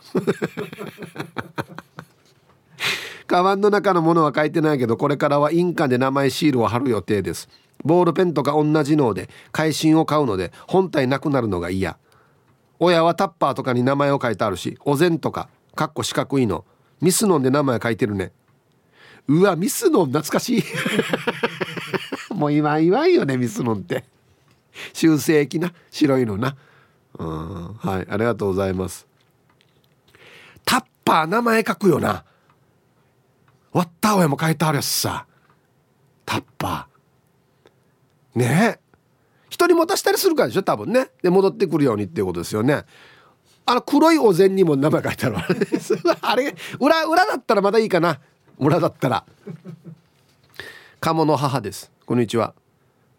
[3.30, 7.48] カバンの中のものは書いてないけどこれからは印鑑で名前シールを貼る予定です。
[7.86, 12.00] ボールペンとか同じので会心を買うので本体なくなるのが嫌。
[12.80, 16.66] 親はタッパーとかに名前を書いてあるしお膳とかかっこ四角いの。
[17.02, 18.32] ミスノンで名前書いてるね。
[19.28, 20.64] うわミスノン懐かしい。
[22.34, 24.06] もう今言わんよねミスノンって。
[24.92, 26.56] 修正液な白いのな。
[27.20, 29.06] うんはいありがとうございます。
[30.66, 32.24] タッパー名前書くよな。
[33.72, 35.26] 割った親も書いてあるやつさ。
[36.26, 38.40] タッパー。
[38.40, 38.90] ねえ。
[39.50, 41.10] 人に持たしたりするからでしょ多分ね。
[41.22, 42.86] で戻ってくるようにっていうことですよね。
[43.66, 45.38] あの黒いお膳にも名前書いてある
[46.22, 48.20] あれ裏裏だったらまだいいかな。
[48.58, 49.26] 裏だったら。
[51.00, 51.92] 鴨の母です。
[52.06, 52.54] こんにちは。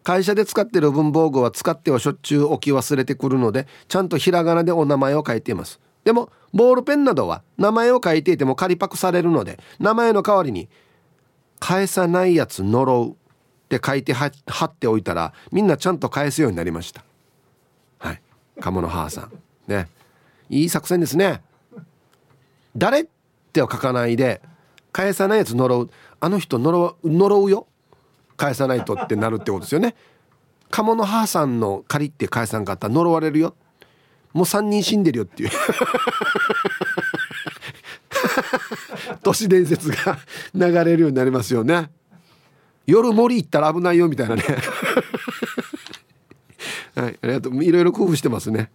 [0.03, 5.79] 会社で使ってる文房具は使ってはしょっちゅう置き忘れてくるのでちゃんとひらがなでお名前を書いています。
[6.03, 10.67] でもボールペンなどは名前を書いていても仮パクされるので名前の代わりに
[11.59, 13.15] 「返さないやつ呪う」っ
[13.69, 14.31] て書いて貼
[14.65, 17.03] っておいたらみんなちゃんと返すようになりました。
[17.99, 18.21] はい。
[18.59, 19.31] 鴨の母さん。
[19.67, 19.87] ね。
[20.49, 21.41] いい作戦ですね。
[22.75, 23.05] 誰っ
[23.53, 24.41] ては書かないで
[24.91, 25.89] 返さないやつ呪う。
[26.19, 27.67] あの人呪う呪うよ。
[28.35, 29.95] 返さないとってなるってことですよね。
[30.69, 33.55] 鴨の母さんの借りって返さんかったら呪われるよ。
[34.33, 35.49] もう3人死んでるよっていう。
[39.23, 40.17] 都市伝説が
[40.53, 41.89] 流れるようになりますよね。
[42.85, 44.43] 夜森行ったら危ないよみたいなね。
[46.95, 47.63] はいありがとう。
[47.63, 48.71] いろいろ工夫してますね。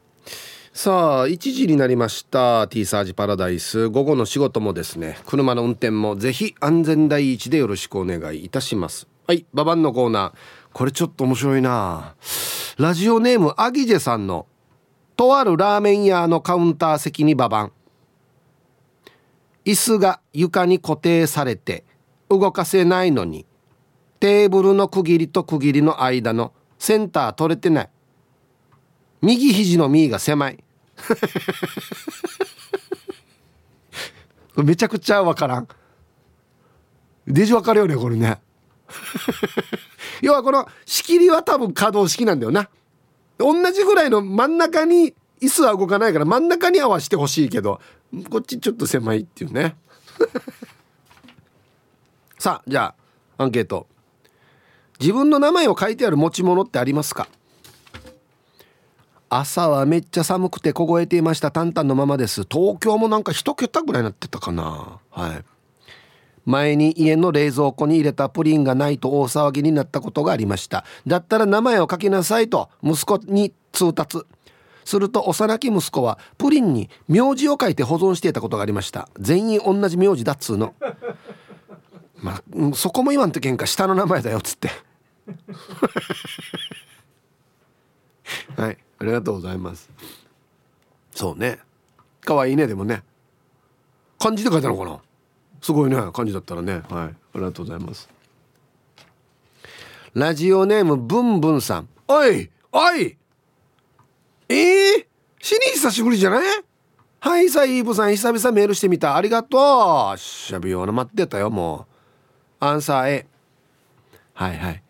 [0.73, 2.69] さあ1時になりました。
[2.69, 3.89] T サージパラダイス。
[3.89, 5.19] 午後の仕事もですね。
[5.27, 9.07] 車の運転もぜひ安全第一でよろしくお願いいたします。
[9.27, 10.33] はいババンのコーナー。
[10.73, 12.15] これちょっと面白いな。
[12.79, 14.47] ラジオネームアギジェさんの
[15.17, 17.73] とあるラーメン屋のカウンター席にババン。
[19.65, 21.85] 椅子が床に固定されて
[22.29, 23.45] 動かせないのに
[24.21, 27.89] テーブルの区切りと区切りの間のセンター取れてない。
[29.23, 30.63] 右肘の右が狭い。
[34.57, 35.69] めちゃくちゃわからん。
[37.27, 38.41] デジわかるよねこれね。
[40.23, 42.69] 要はこの仕切りは多分可動式なんだよな。
[43.39, 47.81] 同じぐらいの真ん中に椅子は動かないから真ん中に合わせてほしいけど
[48.31, 49.77] こっちちょっと狭いっていうね。
[52.39, 52.95] さあじゃ
[53.39, 53.87] あアンケート。
[54.99, 57.29] 自分の名前を書いてある持ち物ってありますか？
[59.29, 61.51] 朝はめっちゃ寒くて凍えていました。
[61.51, 62.47] タンタンのままです。
[62.51, 65.01] 東京もなんか一桁ぐらいになってたかな。
[65.11, 65.45] はい。
[66.47, 70.85] 前に家の冷蔵庫に入れたプリンがないと大騒ぎになったことがありました。
[71.07, 74.25] だったら名前を書きなさいと息子に通達。
[74.87, 79.09] すると幼き息子はプリンに名字を書いて保存していたことがありました。
[79.19, 80.75] 全員同じ名字だっつうの。
[82.19, 82.43] まあ
[82.75, 83.67] そこも言わんとけんか。
[83.67, 84.71] 下の名前だよっつって。
[88.57, 88.79] はい。
[88.99, 89.91] ありがとうございます。
[91.11, 91.59] そうね。
[92.25, 93.03] 可愛いねでもね。
[94.19, 95.01] 漢字で書いたのかな？
[95.61, 96.75] すごいね漢字だったらね。
[96.75, 96.83] はい。
[96.93, 98.09] ありがとうございます。
[100.15, 101.89] ラジオネームブンブンさん。
[102.09, 103.17] おいおい
[104.49, 105.07] えー、
[105.41, 106.43] 死に久しぶりじゃない？
[107.19, 109.17] はいさイーブさん久々メールしてみた。
[109.17, 110.19] ありがとう。
[110.19, 111.87] しゃべような待ってたよも
[112.61, 112.65] う。
[112.65, 113.27] アンサー A
[114.35, 114.83] はいはい。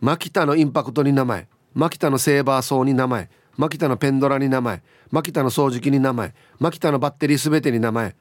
[0.00, 1.48] マキタのインパクトに名前。
[1.74, 3.30] マキタのセーバーソーに名前。
[3.56, 4.82] マキタのペンドラに名前。
[5.10, 6.34] マキタの掃除機に名前。
[6.58, 8.14] マキタのバッテリーすべてに名前。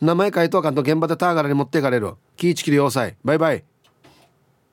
[0.00, 2.14] 名前書いとかんと現場でターガラに持っていかれる。
[2.36, 3.16] キーチキリ要塞。
[3.24, 3.64] バイバイ。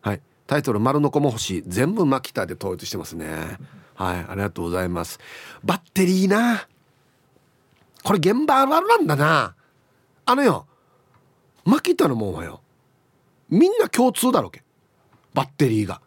[0.01, 0.21] はい。
[0.47, 3.57] タイトル「丸の子も欲しい」全部マキタで統一してますね。
[3.95, 4.25] はい。
[4.27, 5.19] ありがとうございます。
[5.63, 6.67] バッテリーな。
[8.03, 9.55] これ現場あるあるなんだな。
[10.25, 10.65] あのよ。
[11.65, 12.62] マキタのもんはよ。
[13.49, 14.63] みんな共通だろけ。
[15.34, 16.01] バッテリーが。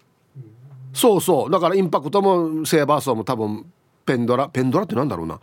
[0.92, 1.50] そうそう。
[1.50, 3.64] だからインパクトもセーバーソーも多分
[4.04, 4.48] ペンドラ。
[4.48, 5.40] ペンドラってなんだろうな。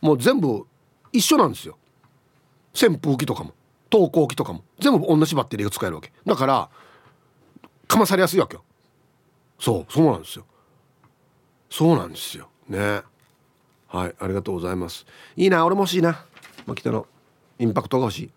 [0.00, 0.66] もう全部
[1.12, 1.76] 一緒なんですよ。
[2.74, 3.52] 扇風機とかも
[3.90, 6.12] 投光機とかも全部同じバッテリーが使えるわけ。
[6.26, 6.70] だから
[7.86, 8.64] かまされやすいわけよ。
[9.58, 10.46] そうそうなんですよ。
[11.70, 12.48] そうなんですよ。
[12.68, 13.02] ね。
[13.88, 15.06] はいありがとうございます。
[15.36, 16.24] いいな俺も欲しいな。
[16.66, 17.06] マキタの
[17.58, 18.30] インパクトが欲しい。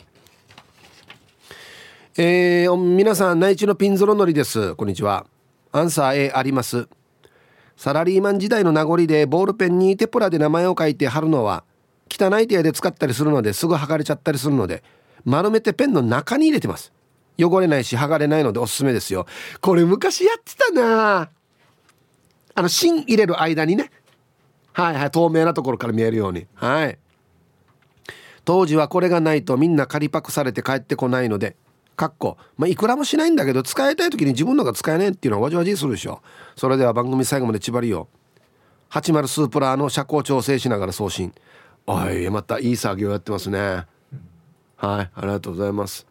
[2.17, 4.75] えー、皆さん内地のピンゾロのりです。
[4.75, 5.25] こんにちは。
[5.71, 6.87] アンサー A あります。
[7.77, 11.63] サラリーマン時代の名残でボールペンにテプラで名前を書いて貼るのは
[12.09, 14.83] 汚い手で使ったりするのですぐ剥がれちゃったりするので
[15.23, 16.93] 丸めてペンの中に入れてます。
[17.37, 19.25] 汚れないし剥がれないのでおすすめですよ。
[19.59, 21.29] これ昔やってたな。
[22.53, 23.91] あの芯入れる間にね。
[24.71, 26.47] はいはい透明なところから見えるように。
[26.55, 26.97] はい。
[28.45, 31.55] 当時はこれがないとみんな仮パクされて帰ってこないので
[31.95, 36.21] かっこまあいくらもしないんだけど使いたい時に自分のが使えないっていうのはわじわじするでしょ。
[36.55, 38.07] それでは番組最後まで縛りよ
[38.91, 41.33] 80スープラーの車高調整しながら送信。
[41.87, 43.85] おいまたいい作業やってますね。
[44.77, 46.05] はいありがとうございます。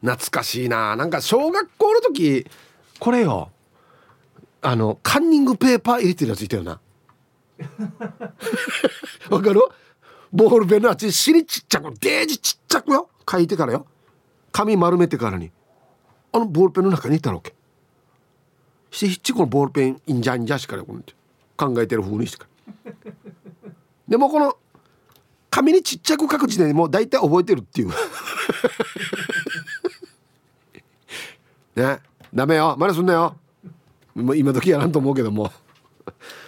[0.00, 0.96] 懐かしいな。
[0.96, 2.46] なんか小学校の時
[2.98, 3.50] これよ。
[4.62, 6.80] あのカンニングペーパー入れてるやついたよな。
[9.30, 9.60] わかる？
[10.32, 13.08] ボールペンのあっち尻ちっちゃくデージちっちゃくよ。
[13.30, 13.86] 書いてからよ。
[14.52, 15.52] 紙丸めてからに。
[16.32, 17.54] あのボールペンの中にいたわけ。
[18.90, 20.94] してひっちこのボールペンいんじゃんじゃしからこ
[21.56, 22.46] 考えてる風にしてか
[22.84, 22.92] ら
[24.08, 24.56] でもこの
[25.50, 27.88] 紙にちっちゃく書く時点でもう大体覚えてるっていう。
[31.76, 32.00] ね。
[32.34, 32.74] ダメよ。
[32.78, 33.36] まだすんなよ。
[34.14, 35.52] もう今時やらんと思うけども。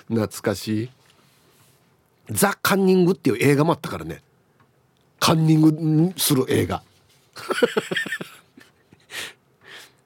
[0.09, 0.91] 懐かしい
[2.31, 4.23] 「ザ・カンニング」っていう映画もあったからね。
[5.21, 6.83] カンニングする映画。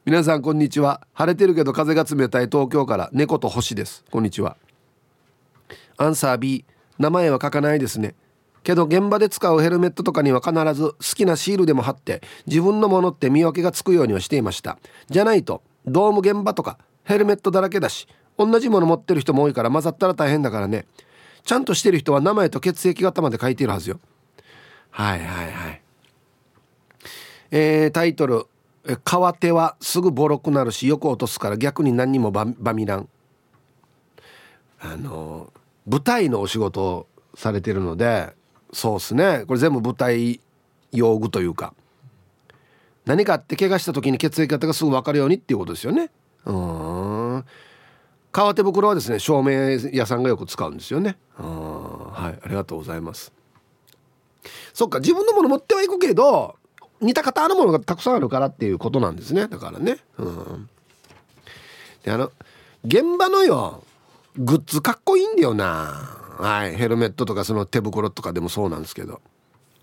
[0.05, 1.07] 皆さんこんにちは。
[1.13, 4.05] 晴れてるけど風が冷たい東京から猫と星です。
[4.11, 4.57] こんにちは。
[5.97, 6.65] アンサー B
[6.99, 8.15] 名前は書かないですね。
[8.63, 14.79] けど現場で使うヘルメットとかには必ず好きなシールでも貼って自分のものって見分けがつくようにはしていました。
[15.09, 18.07] じゃないとドーム現場とかヘルメットだらけだし
[18.39, 20.87] 同じもの持ってる人も多いから混ざったら大変だからね。
[21.45, 23.99] ちゃんとしてる人は名前と血液型まで書いているはずよ。
[24.91, 25.83] はいはいはい。
[27.51, 28.47] えー、タイトル
[29.05, 33.09] 「川手はすぐボロくなるしよく落とすから逆に何にもバミラン」
[34.81, 35.53] あの
[35.87, 38.33] 舞台のお仕事をされてるので
[38.73, 39.45] そうっすね。
[39.47, 40.41] これ全部舞台
[40.93, 41.75] 用具というか。
[43.05, 46.11] 何かあって怪我した時に血液型がすぐ分かるようにっていうことですよね。
[46.47, 47.45] うん。
[48.31, 51.17] 革手袋はですね照明屋さんがよく使うんですよね。
[51.37, 52.41] はい。
[52.45, 53.33] ありがとうございます。
[54.73, 56.57] そっか自分のもの持ってはいくけど
[57.01, 59.49] 似た型のものがたくさんあるからっていうことなんですね。
[59.49, 59.99] だからね。
[60.19, 60.69] うん。
[62.05, 62.33] であの
[62.85, 63.85] 現場のよ
[64.39, 65.67] グッズかっこいいんだよな。
[66.39, 66.75] はい。
[66.75, 69.21] ヘルメットとかその手袋とかでもそうなんですけど。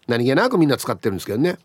[0.07, 1.57] 何気なくみんな使ってるんですけどね。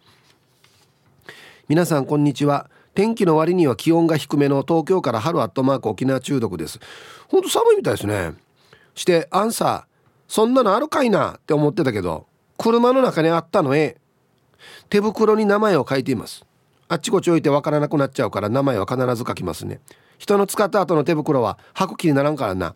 [1.67, 2.69] 皆さんこんにちは。
[2.95, 6.79] 天気の割には気温が低めの東京から春アットマーク沖縄中毒です。
[7.29, 8.35] ほんと寒いみたいですね。
[8.95, 9.85] してアンサー
[10.29, 12.27] そんなのあるかいなって思ってたけど
[12.59, 13.97] 車の中にあったのへ。
[14.91, 16.45] 手袋に名前を書いています。
[16.89, 19.81] あっちこっち置いてわからなくなっちゃうから名前は必ず書きますね。
[20.19, 22.75] 人の使った後の手袋は履く気にならんからな。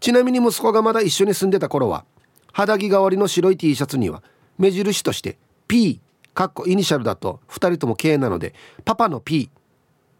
[0.00, 2.04] ちなみに息子がまだ一緒に住んでた頃は
[2.52, 4.22] 肌着代わりの白い T シャツには
[4.58, 6.00] 目印として P
[6.34, 8.54] かっこイニシャルだと2人とも K なので
[8.84, 9.50] パパの P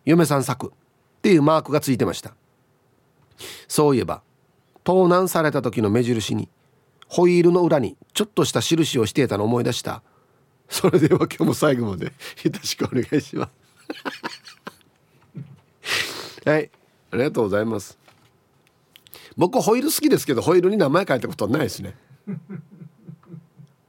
[0.05, 0.71] 嫁さん作っ
[1.23, 2.35] ていうマークがついてました。
[3.69, 4.23] そういえば
[4.85, 6.49] 盗難された時の目印に
[7.09, 10.03] ホイールの裏にちょっとした印をしていたのを思い出した。
[10.69, 12.13] それでは今日も最後までよ
[12.53, 13.51] ろしくお願いします。
[16.49, 16.71] はい
[17.13, 18.00] ありがとうございます。
[19.41, 21.95] 僕ホイール好きですけどホイールに名前書いたことはないですね。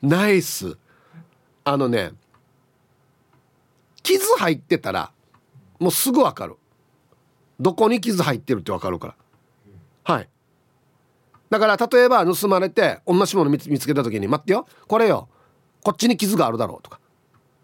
[0.01, 0.77] ナイス。
[1.65, 2.13] あのね
[4.01, 5.11] 傷入ってたら
[5.77, 6.55] もうすぐ分かる。
[7.59, 9.07] どこに傷入ってるって分かるか
[10.05, 10.15] ら。
[10.15, 10.29] はい。
[11.49, 14.65] だから例えば盗まれて同じもの見つけた時に「待ってよ。
[14.87, 15.27] これよ。
[15.83, 17.01] こっちに傷があるだろう」とか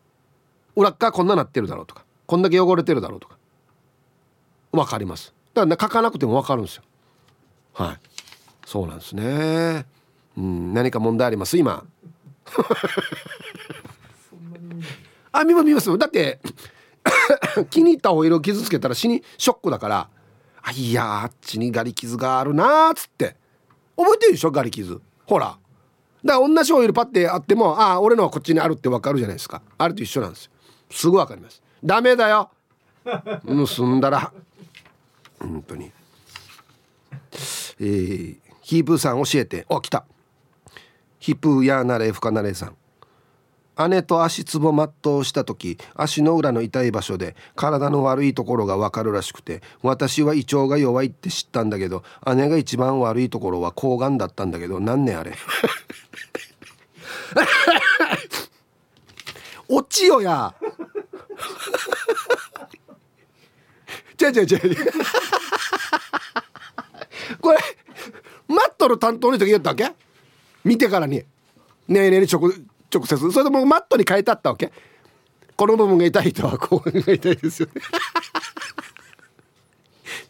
[0.76, 3.38] 「裏っ側こんななってるだろう」とか「こんだけ汚れてるだろう」とか。
[4.74, 5.34] 分かります。
[5.54, 6.84] だから、ね、書かなくても分かるんですよ。
[7.78, 7.98] はい。
[8.66, 9.86] そうなんですね。
[10.38, 10.74] うん。
[10.74, 11.58] 何か問題あります？
[11.58, 11.84] 今。
[15.32, 15.98] あ見ます見ます。
[15.98, 16.40] だって
[17.70, 20.10] 気に入ったホイールを傷つけたら死にショックだから。
[20.64, 23.36] あいやあっちにガリ傷があるなーっつって。
[23.96, 24.52] 覚えてるでしょ？
[24.52, 25.00] ガリ傷。
[25.26, 25.58] ほら。
[26.26, 29.62] だから同じホイルパッてあってもああ俺のはこっちにあるって分かるじゃないですか。
[29.78, 30.52] あれと一緒なんですよ。
[30.90, 31.62] すぐ分かります。
[31.84, 32.50] ダメだよ。
[33.46, 34.34] 盗んだら。
[35.40, 35.92] 本当に。
[37.80, 39.66] えー、ヒープーさん教えて。
[39.70, 40.06] あ来た。
[41.20, 42.78] ヒップーやなれふかなれさん。
[43.90, 52.04] 姉と足つぼ全うした時足の裏の痛い場所で体の悪いところが分かるらしくて私は胃腸が弱いって知ったんだけど
[52.36, 55.34] 姉が一番悪いところは抗がんだったんだけど何年あれ。
[59.70, 60.56] 落ちよや。
[64.20, 64.92] 違う違う違う。
[67.48, 67.60] これ
[68.50, 69.90] 待っとる担当の人が言ったわけ？
[70.66, 71.24] 見てからに
[71.88, 72.52] 「ねえねえ直
[72.94, 73.32] 直接。
[73.32, 74.70] それでもマットに変えてあったわけ？
[75.56, 77.82] この部分が痛い人はこうが痛いですよね。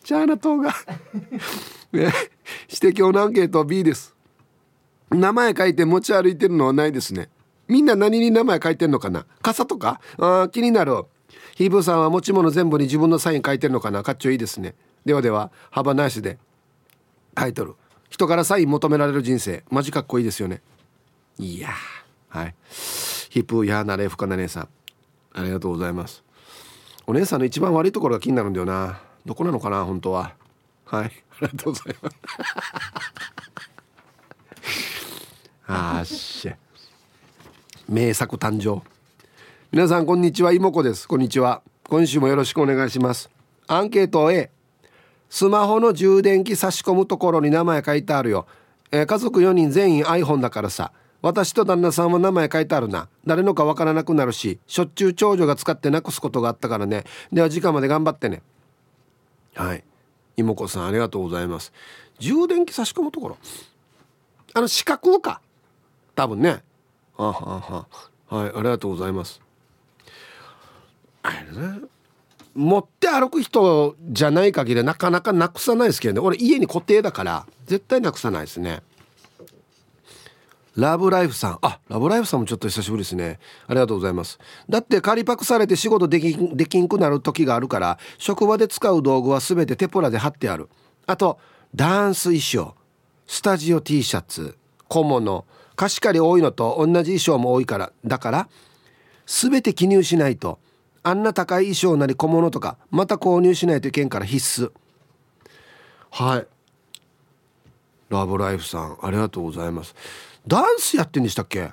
[0.03, 0.75] チャーナ島が。
[1.91, 2.13] ね
[2.71, 4.15] 指摘オナンケート B です。
[5.09, 7.29] 名前書いて持ち歩いてるのはないですね。
[7.67, 9.25] みんな何に名前書いてんのかな？
[9.41, 9.99] 傘とか？
[10.19, 11.05] あ気になる。
[11.55, 14.03] ヒーブーさんは持ち物全部に自分のサイン書いてるのかな？
[14.03, 14.75] かっちょいいですね。
[15.03, 16.37] ではでは幅なしで。
[17.37, 17.75] タイトル。
[18.09, 19.63] 人からサイン求められる人生。
[19.69, 20.63] マジかっこいいですよね。
[21.37, 21.69] いや
[22.29, 22.55] はい。
[23.29, 24.69] ヒップやなれふかな姉さん。
[25.33, 26.23] ありがとうございます。
[27.05, 28.99] お姉さんの一番悪いところが気になるんだよな。
[29.23, 30.33] どこなのかな本当は。
[30.85, 31.05] はい。
[31.05, 31.09] あ
[31.41, 32.17] りがとうございます。
[35.67, 36.51] あっし
[37.87, 38.81] 名作誕生。
[39.71, 40.53] 皆さんこんにちは。
[40.53, 41.07] 妹子です。
[41.07, 41.61] こんにちは。
[41.83, 43.29] 今週もよろしくお願いします。
[43.67, 44.49] アンケート A
[45.29, 48.47] スマホの充電器差し込むところに名前書いてあるよ、
[48.91, 50.91] えー、家族4人全員 iPhone だからさ。
[51.21, 53.09] 私と旦那さんは名前書いてあるな。
[53.25, 57.05] 誰のかわからなくなるししょっちゅう長女が使ってなくすことがあったからね。
[57.33, 58.41] では時間まで頑張ってね。
[59.55, 59.83] はい。
[60.37, 61.73] 妹子さんありがとうございます。
[62.19, 63.37] 充電器差し込むところ。
[64.53, 65.41] あの四角か。
[66.15, 66.63] 多分ね。
[67.15, 67.87] ははは
[68.27, 69.41] はいありがとうございます。
[71.23, 71.81] あれね
[72.57, 76.19] 持って歩く人じゃない限りなかなかなくさないですけどね。
[76.21, 78.81] 俺家に固定だから絶対なくさないですね。
[80.75, 81.59] ラブライフさん。
[81.61, 83.39] あラブライフさんもちょっと久しぶりですね。
[83.67, 84.39] ありがとうございます。
[84.67, 90.67] だって仮パクされて仕事できできんくなる時があるから職場で使う道具は全てテポラで貼ってある。
[91.05, 91.39] あと
[91.75, 92.73] ダンス衣装。
[93.27, 94.57] スタジオ T シャツ。
[94.87, 95.45] 小物。
[95.75, 98.49] 貸し借り多いのと同じ衣装も多いからだから
[99.27, 100.57] 全て記入しないと。
[101.07, 104.71] あんな高い衣装なり小物とかまた購入しないといけんから必須。
[106.11, 106.47] はい。
[108.09, 109.95] ラブライフさんありがとうございます。
[110.45, 111.71] ダンスやってんでしたっけ？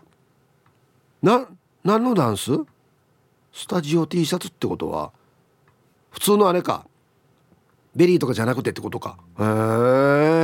[1.20, 1.48] な
[1.82, 2.52] 何のダンス？
[3.52, 5.10] スタジオ T シャツってことは？
[6.10, 6.86] 普通のあれか。
[7.96, 9.18] ベリーとかじゃなくてってことか。
[9.40, 9.42] へ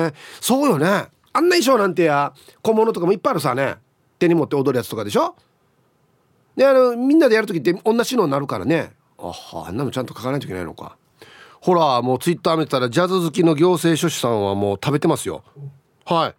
[0.09, 0.87] えそうよね。
[1.33, 2.33] あんな衣装なんてや。
[2.61, 3.77] 小物とかもいっぱいあるさね。
[4.19, 5.37] 手に持って踊るやつとかでしょ？
[6.61, 8.93] であのみんなでやる時って同じのになるからね。
[9.17, 10.99] あはあんなのちゃんと書かないといけないのか。
[11.63, 15.43] ほらもうツイッター見てたらジャズ好きの行政書士さんはもう食べてますよ。
[16.05, 16.35] はい。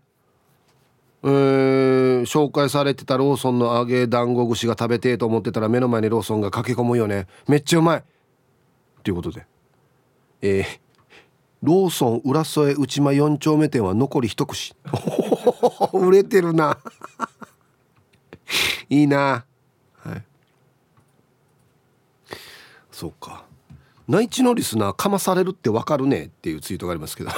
[1.23, 7.25] えー、紹介されてたローソンの揚げ団子串が食べてえと思ってたら目の前にローソンが駆け込むよね。
[7.47, 8.03] めっちゃうまい。
[9.01, 9.47] ということで。
[10.43, 10.65] えー、
[11.63, 14.75] ローソン浦添内間4丁目店は残り一串
[15.93, 16.77] 売れてるな
[18.87, 19.45] いいな
[20.03, 20.23] はい
[23.01, 23.45] そうか。
[24.07, 27.31] 内地のリスナーかまされるってわかるねっていうツイートがありますけど。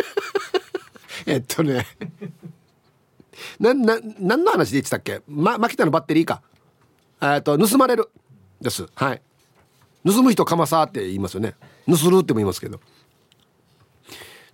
[1.24, 1.86] えっとね。
[3.58, 6.42] なな何の話で言ってたっけ、ま、牧田のバッテリーか。
[7.22, 8.10] えっと盗まれる。
[8.60, 8.86] です。
[8.94, 9.22] はい。
[10.04, 11.54] 盗む人かまさって言いますよね。
[11.88, 12.78] 盗るっても言いますけど。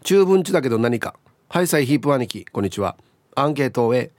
[0.05, 1.17] 中文地だけど何か。
[1.49, 2.45] ハイサイヒープ兄貴。
[2.45, 2.97] こんにちは。
[3.35, 4.13] アンケートをへ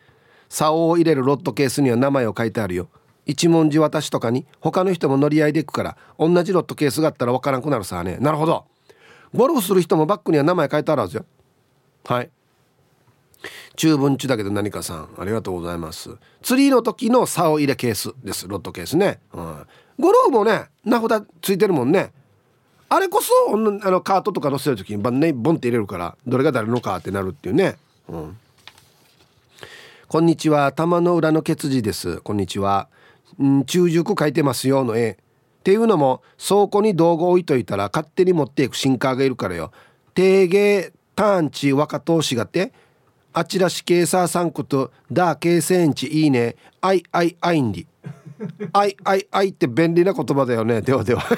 [0.50, 2.90] 竿を入れるロットケースには名前を書いてあるよ。
[3.26, 8.18] 一文字渡しとかに他の人も乗り合いでいくから同じロットケースがあったら分からなくなるさね。
[8.20, 8.66] なるほど。
[9.34, 11.26] ゴルフする人もバッグには名前書いてあるはずよ。
[12.06, 12.30] はい。
[13.76, 15.10] 中文中だけど何かさん。
[15.18, 16.10] ありがとうございます。
[16.42, 18.48] 釣りの時の竿入れケースです。
[18.48, 19.68] ロットケースね、うん、
[20.00, 22.12] ゴルフもね名札ついてるもんね。
[22.90, 23.56] あれこそあ
[23.90, 27.78] のカートとか乗せる時にバンねボンって入れるからどれが誰のかってなるっていうね。
[28.10, 28.38] うん。
[30.10, 30.74] こんにちは。
[30.74, 32.18] 玉の裏のケツジです。
[32.18, 32.90] こんにちは。
[33.42, 35.18] ん中熟書いてますよの絵。
[35.62, 39.72] っていうのも倉庫に道具置いといたら勝手に持っていくシンカーがいるからよ。
[40.16, 42.74] 定芸ターンチ若投資がって
[43.34, 46.56] あちらしけいささんことだけセンチいいね。
[46.82, 47.86] あいあいあいんり
[48.74, 50.82] あいあいあいって便利な言葉だよね。
[50.82, 51.24] ではでは。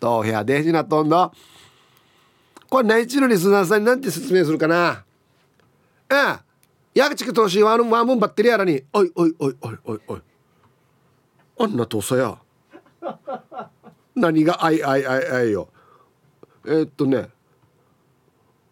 [0.00, 1.32] どう部屋でしなとんの
[2.68, 5.04] これ内地のリスナーさんに何て説明するかな？
[6.10, 6.45] ええ
[6.96, 10.22] やがちく投資ワーワームンバッテリーやらにおいおいおいおいおいおい。
[11.58, 12.38] あんなとさや。
[14.14, 15.68] 何があいあいあいあいよ。
[16.64, 17.28] えー、っとね。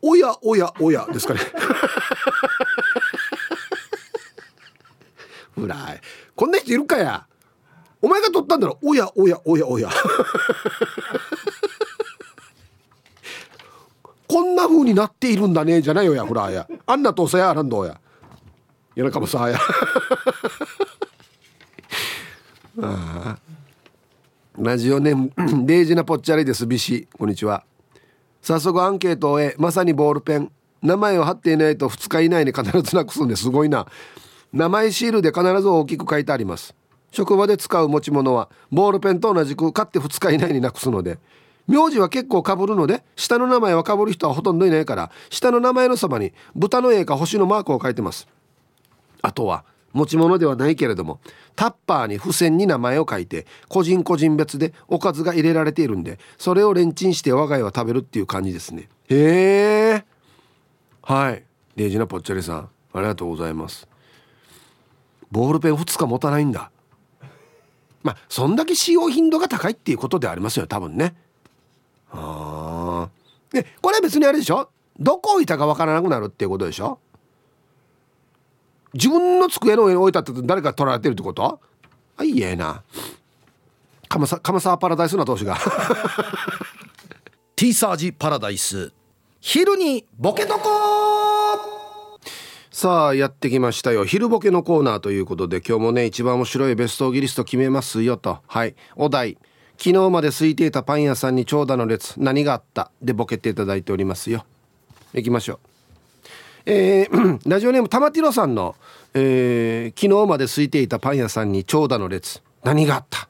[0.01, 1.41] おやおやおやですかね。
[5.55, 5.77] ほら
[6.35, 7.27] こんな人いるかや。
[8.01, 8.79] お前が取ったんだろ。
[8.81, 9.91] おやおやおやおや。
[14.27, 16.67] こんな風になっているんだねじゃないよやほらや。
[16.87, 18.01] あんなとさやなんどや。
[18.95, 19.59] やらかもさや。
[22.81, 23.39] あ
[24.57, 25.33] ラジオネーム
[25.67, 26.65] デイジなぽっちゃりです。
[26.67, 27.09] ビシ。
[27.19, 27.65] こんにちは。
[28.41, 30.53] 早速アンケートを終えまさにボールペン。
[30.81, 33.87] 名前を貼っていないと2日以内に必ずなくすんですごいな。
[34.53, 36.75] 名前シールで必ず大きく書いてあります。
[37.11, 41.19] 職場で使う持ち物はボールペンと同じく買って2日以内になくすので。
[41.67, 48.29] 名字は結構かぶるので下の名前はかぶる人はほとんどいないから下の名前のそばに豚の絵か星のマークを書いてます。
[49.27, 49.65] あとは
[49.95, 51.19] 持ち物ではないけれども
[51.57, 58.91] タッパーに付箋に名前を書いて個人個人別でおかずが入れられているんでそれをレンチンして我が家は食べるっていう感じですね。
[59.09, 60.05] へえ
[61.01, 61.45] はい。
[61.77, 63.89] デイジナぽっちゃりさんありがとうございます。
[65.31, 66.71] ボールペン2日持たないんだ。
[68.03, 71.15] まあそんだけ使用頻度が高いっていうことでありますよ多分ね。
[72.11, 73.11] ああ
[73.51, 74.69] でこれは別にあれでしょ？
[74.99, 76.99] どこ置いたかわからなくなるっていうことでしょ？
[78.95, 81.61] 自分の机の上に置いたって誰か取られてるってこと？
[82.17, 82.83] あいいえな。
[84.09, 85.59] 鎌沢パラダイスの投資が。
[87.57, 88.93] ティーサージパラダイス。
[89.41, 90.61] 昼にボケとこ
[92.71, 94.05] さあやってきましたよ。
[94.05, 98.39] 昼ボケのコーナーということで今日もね一番面白いベストギリスト決めますよと。
[98.47, 98.75] はい。
[98.97, 99.39] お題。
[99.77, 102.15] 昨日まで空いていたパン屋さんに長蛇の列。
[102.21, 102.91] 何があった？
[103.03, 104.45] でボケていただいておりますよ。
[105.13, 105.59] 行きましょう
[106.67, 108.75] えー、 ラジオネーム玉ティロさんの、
[109.13, 112.43] えー、昨日まで空いていたパン屋さんに長蛇の列。
[112.63, 113.29] 何があった？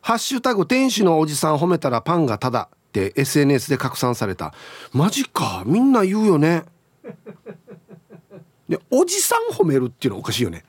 [0.00, 4.52] ハッシュタグ店主のおじさん褒めたらパンがただって SNS で拡散された。
[4.92, 5.62] マジか。
[5.66, 6.64] みんな言うよね。
[8.68, 10.64] でおじさん褒めるっていうのはおかしいよね。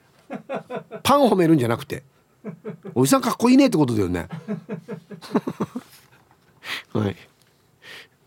[1.04, 2.04] パン褒めるんじゃなくて。
[2.94, 4.28] おじさんかっこいいねってことだよね。
[6.94, 7.16] は い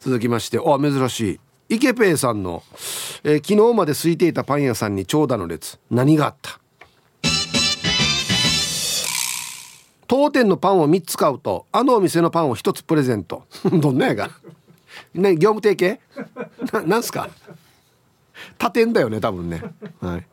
[0.01, 1.21] 続きましてあ珍し
[1.69, 1.75] い。
[1.77, 2.63] イケペイさんの、
[3.25, 5.79] えー、昨日まで空いていたパン屋さんに長蛇の列。
[5.91, 6.59] 何があった？
[10.07, 13.45] 当店のパンを3つ買うとあのお店のパンを1つプレゼント。
[13.71, 14.31] どんなやが？
[15.15, 16.01] ね業務提携？
[16.73, 17.29] ななんすか？
[18.57, 19.63] 他店だよね多分ね。
[20.01, 20.27] はい。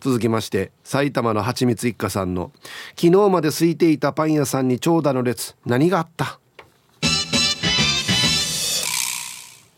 [0.00, 2.50] 続きまして埼玉のはちみつ一家さんの
[2.98, 5.54] 昨日まで空いていたパン屋さんに長蛇の列。
[5.66, 6.38] 何があった？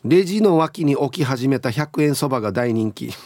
[0.04, 3.10] レジの脇に置き始めた100円そばが大人気。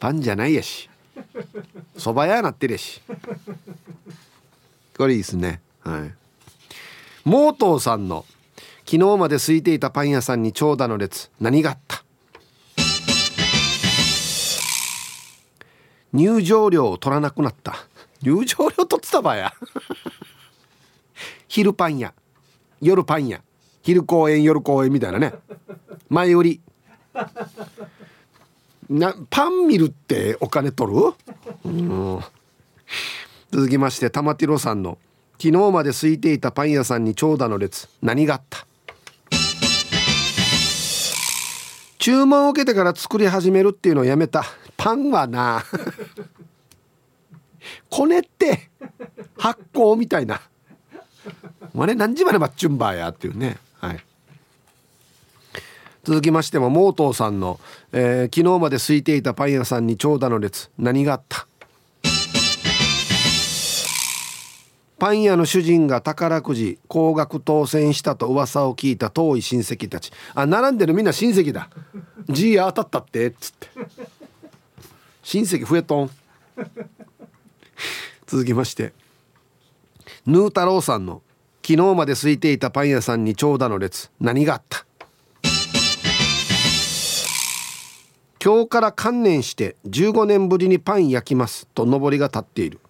[0.00, 0.90] パンじゃないやし。
[1.96, 3.00] そば屋なってるやし。
[4.98, 5.60] これいいですね。
[5.82, 6.12] はい。
[7.24, 8.26] モートーさんの
[8.84, 11.30] 昨日まで空いていたパン屋さんに長蛇の列。
[11.40, 12.02] 何があった？
[16.12, 17.76] 入場料を取らなくなった。
[18.20, 19.54] 入場料取ってたばや。
[21.46, 22.12] 昼パン屋。
[22.84, 23.40] 夜パン屋。
[23.82, 25.32] 昼公演夜公演みたいなね。
[26.10, 26.60] 前売り。
[28.90, 31.14] なパン見るってお金取る、
[31.64, 32.20] うん、
[33.50, 34.98] 続きまして玉ティロさんの
[35.40, 37.88] 「昨日まで空いていたパン屋さんに長蛇の列。
[38.02, 38.66] 何があった?」
[41.98, 44.44] 注文を受けてから作り始めるっていうのをやめた。
[44.76, 45.64] パンはな。
[47.88, 48.68] こねって
[49.38, 50.42] 発酵みたいな。
[51.74, 53.58] まね何時までマッチュンバーやっていうね。
[53.80, 54.04] はい。
[56.04, 57.58] 続きましてもモートーさんの、
[57.92, 60.70] えー、昨日まで空いていたパン屋さんに長蛇の列。
[60.78, 61.46] 何があった？
[64.98, 70.12] パン屋の主人が宝くじ高額当選したと噂を聞いた遠い親戚たち。
[70.34, 71.68] あ並んでるみんな親戚だ。
[72.28, 73.68] G 当たったってっつって。
[75.22, 76.10] 親戚増えとん。
[78.26, 78.92] 続きまして。
[80.26, 81.22] ヌー太郎さんの
[81.62, 84.10] 昨日まで空いていたパン屋さんに長蛇の列。
[84.20, 84.86] 何があった？
[88.42, 91.66] 今日から観念して15年ぶりにパン焼きます。
[91.74, 92.80] と上りが立っている。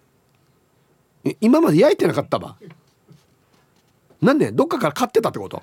[1.41, 2.55] 今まで焼いてなかったば？
[4.21, 4.51] なんで？
[4.51, 5.61] どっかから買ってたってこと？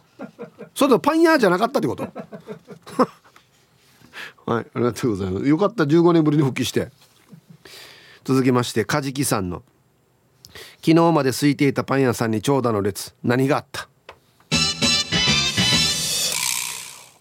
[0.75, 2.05] それとパン屋じゃなかったってこと？
[4.45, 5.47] はいありがとうございます。
[5.49, 5.85] よかった。
[5.85, 6.91] 15年ぶりに復帰して。
[8.25, 9.63] 続きましてカジキさんの。
[10.85, 13.15] 昨日まで空いていたパン屋さんに長蛇の列。
[13.23, 13.89] 何があった？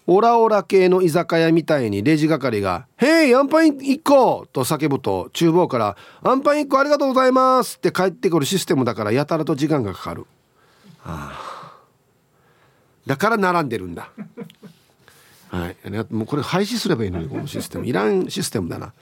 [0.08, 10.26] オラオラ系の居酒屋みたいにレジ係が「へいアンパン1個!」と叫ぶと厨房から「アンパン1個ありがとうございます」って帰ってくるシステムだからやたらと時間がかかる、
[10.98, 11.72] はあ、
[13.06, 14.10] だから並んでるんだ。
[15.52, 15.76] はい。
[16.10, 17.86] もうこれ廃止すればいいのにこのシステム。
[17.86, 18.94] いらんシステムだな。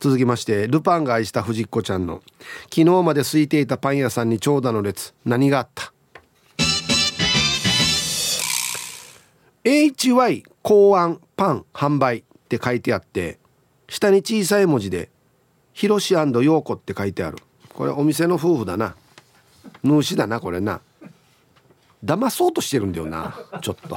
[0.00, 2.20] 続きましてルパンが愛した藤子ちゃんの。
[2.64, 5.14] 昨日まで空いていたパン屋さんに長蛇の列。
[5.24, 5.92] 何があった
[9.64, 13.38] ？HY 考案パン販売って書いてあって
[13.88, 15.10] 下に小さい文字で
[15.72, 17.38] 「ひろし陽子」って書いてある。
[17.72, 18.96] これお店の夫婦だな。
[19.84, 20.80] 主だなこれな。
[22.04, 23.96] 騙そうとしてるんだよなちょっと。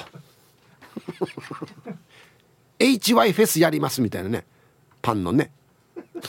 [2.79, 4.45] HY フェスやりますみたいなね。
[5.01, 5.51] パンのね。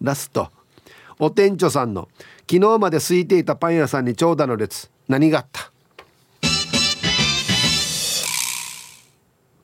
[0.00, 0.50] ラスト。
[1.18, 2.08] お店長さんの
[2.50, 4.90] 昨日まで空いていたパン屋さんに長蛇の列。
[5.08, 5.72] 何があった？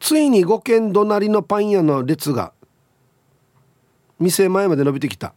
[0.01, 2.53] ついに5軒隣のパン屋の列が
[4.19, 5.33] 店前まで伸びてきた。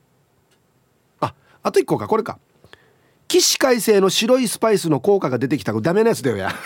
[1.22, 2.40] ああと1個かこれか。
[3.28, 5.74] 起死回生の白いスパイスの効果が出てきた。
[5.74, 6.56] ダメなやつだよや。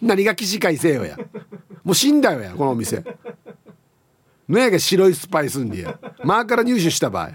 [0.00, 1.16] 何が起死回生よや。
[1.82, 3.02] もう死んだよやこのお店。
[4.48, 7.32] ねえが白いスパイスんでやマーから入手した場合。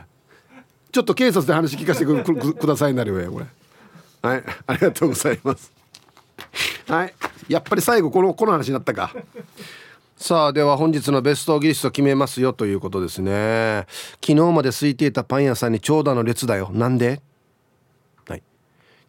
[0.92, 3.46] ちょっと警察で話聞かせてくくださいなるよやこれ。
[4.22, 5.72] はいありがとうございます。
[6.88, 7.14] はい
[7.50, 9.14] やっぱり最後このこの話になったか
[10.24, 13.86] さあでは本日のベストギスト決めますよということですね。
[14.26, 16.70] 昨日まで空いていたパン屋さんに長蛇の列だよ。
[16.72, 17.22] なんで？
[18.30, 18.44] はい。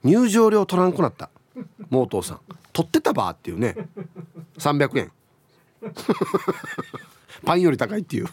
[0.03, 1.31] 入場料取らんくなった。
[1.89, 2.41] モートーさん。
[2.73, 3.77] 取ってたばっていうね。
[4.59, 5.12] 300円
[7.47, 8.27] パンより高いっていう。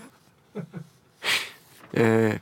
[1.93, 2.41] え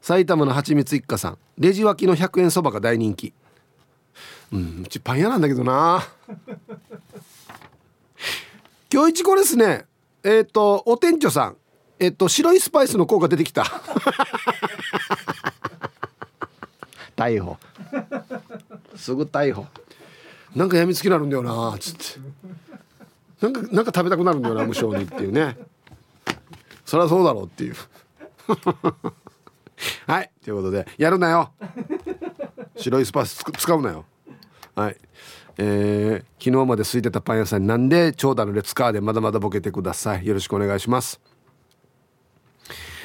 [0.00, 1.38] 埼玉のはちみつ一家さん。
[1.58, 3.34] レジ脇の100円そばが大人気。
[4.50, 6.02] うんうちパン屋なんだけどな。
[8.92, 9.86] 今日一個ですね。
[10.22, 11.56] えっ、ー、とお店長さん。
[11.98, 13.62] えっ、ー、と白いスパイスの効果出てきた。
[17.16, 17.56] 逮捕。
[18.94, 19.64] すぐ逮捕。
[20.54, 22.02] なんかやみつきになるんだよなつって。
[23.40, 25.56] なんかなんか食べたくなるんだよな無性にっていうね。
[26.84, 27.76] そりゃそうだろうっていう。
[30.06, 30.86] はいということで。
[30.98, 31.50] やるなよ。
[32.76, 34.04] 白いスパイス使うなよ。
[34.74, 34.98] はい
[35.64, 40.26] えー、昨日まで空いてたパン屋さんなんで長蛇の列カーでまだまだボケてください。
[40.26, 41.20] よろしくお願いします。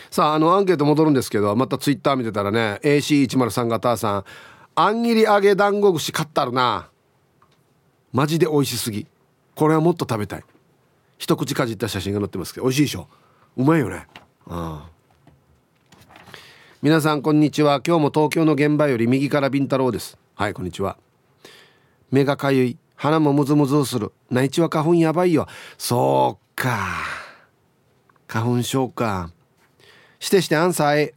[0.10, 4.24] さああのアンケート戻るんですけどまたツイッター見てたらね AC103 型さん
[4.74, 6.90] あんぎり揚げ団子串買ったるな。
[8.12, 9.06] マジで美味しすぎ。
[9.54, 10.44] これはもっと食べたい。
[11.20, 13.08] 一口かじった写真が載ってますけど美味しいでしょ?
[13.58, 14.08] うまいよね。
[14.48, 14.90] ああ
[16.82, 17.82] 皆さんこんにちは。
[17.86, 20.18] 今日も東京の現場より右からビン太郎です。
[20.34, 20.98] はいこんにちは。
[22.12, 25.48] 目がかゆい鼻もムズムズする内地は花粉やばいよ。
[25.78, 26.90] そうか。
[28.28, 29.32] 花粉症か。
[30.20, 31.16] してしてアンサー A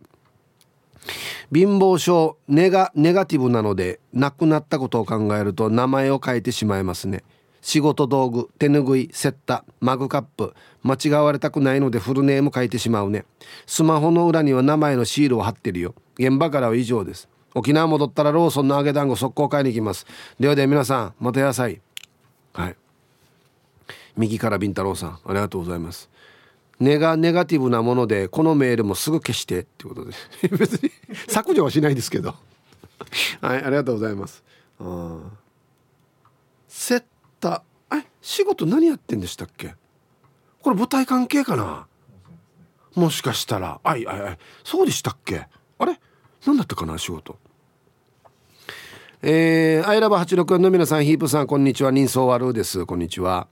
[1.52, 7.24] 貧乏症ネガネガティブなので亡くなったことを考えると名前を変えてしまいますね。
[7.62, 10.54] 仕事道具手ぬぐいセッタマグカップ。
[10.82, 13.24] 間違われたくないのでフルネーム書いてしまうね。
[13.66, 15.94] スマホの裏には名前のシールを貼ってるよ。
[16.18, 17.29] 現場からは以上です。
[17.54, 20.06] 沖縄戻ったらローソンの揚げ団子速攻買いに行きます。
[20.38, 21.80] ではで皆さんまた野菜
[22.52, 22.76] はい。
[24.16, 26.10] 右からビンタロウさんありがとうございます。
[26.78, 30.12] ネガネガティブなものでこのメールもすぐ消してってことで。
[30.56, 30.90] 別に
[31.28, 32.34] 削除はしないですけど。
[33.40, 34.42] はいありがとうございます。
[34.80, 35.18] あ
[36.96, 37.04] っ
[37.40, 39.74] たえ仕事何やってんでしたっけ？
[40.62, 41.86] これ舞台関係かな？
[42.94, 43.80] もしかしたら。
[43.82, 45.48] あいあいあいそうでしたっけ？
[46.46, 47.36] 何だったかな仕事。
[49.22, 51.90] えー、アイラブ86の皆さんヒープさんこんにちは。
[51.90, 52.86] 人相悪です。
[52.86, 53.46] こんにちは。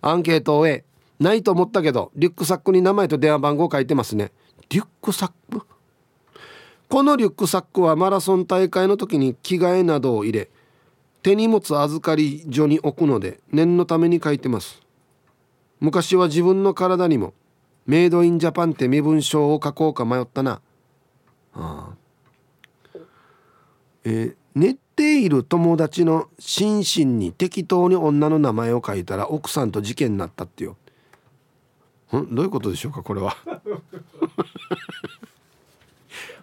[0.00, 0.84] アンケートをえ
[1.20, 4.32] ないと思ったけどリュックサックに名前と電話番号書いてますね。
[4.70, 5.64] リュックサック？
[6.88, 10.50] このリュックサックはマラソン大会の時に着替えなどを入れ
[11.22, 14.82] 手荷物預かり所に置くので念のために書いてます。
[15.78, 17.34] 昔は自分の体にも
[17.86, 20.60] メイドインジャパンって身分証を書こうか迷ったな。
[21.54, 22.01] ああ
[24.04, 30.76] えー、寝ている友達の心身に適当に女の名前を書いたら奥さんと事件になったってよ
[32.12, 32.34] ん？
[32.34, 33.36] どういうことでしょうかこれは。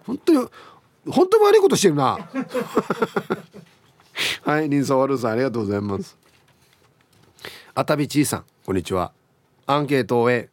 [0.06, 0.48] 本当に
[1.08, 2.18] 本当に悪いことしてるな。
[4.42, 6.18] はいリンサワルさんありがとうございます。
[7.74, 9.12] あたびちいさんこんにちは。
[9.66, 10.48] アンケートを終え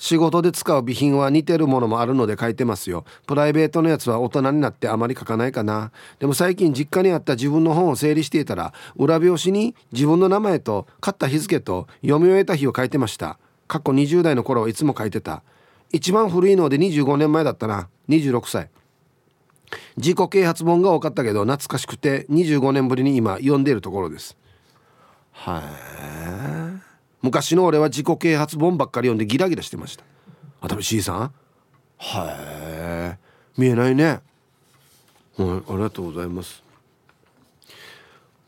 [0.00, 3.04] 仕事で使う備品は似てるものもあるので書いてますよ。
[3.26, 5.92] プライベートのやつは大人になってあまり書かないかな。
[6.18, 13.38] でも最近実家にあった自分の本を整理していたら裏表紙に自分の名前と買った日付と読み終えた日を書いてました。
[13.68, 15.42] 過去20代の頃はいつも書いてた。
[15.92, 17.90] 一番古いので25年前だったな。
[18.08, 18.70] 26歳。
[19.98, 24.38] 自己啓発本が多かったけど懐かしくて25年ぶりに今読んでいるところです。
[25.32, 25.60] は
[26.80, 26.89] い
[27.22, 30.04] 昔の俺は自己啓発本ばっかり読んでギラギラしてました。
[30.60, 31.32] あたぶ C さん？
[31.98, 33.18] は
[33.56, 34.04] い見えないね。
[34.04, 34.22] はい
[35.68, 36.62] ありがとうございます。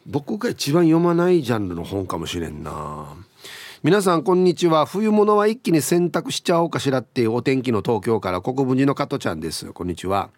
[0.07, 3.07] 僕が一番読まないジャンルの本かもしれんな。
[3.83, 4.87] 皆さんこんにちは。
[4.87, 9.73] 冬物は一気に洗濯しちゃおうかしらっていうお天気の東京から国分寺の加トちゃんです。
[9.73, 10.31] こんにちは。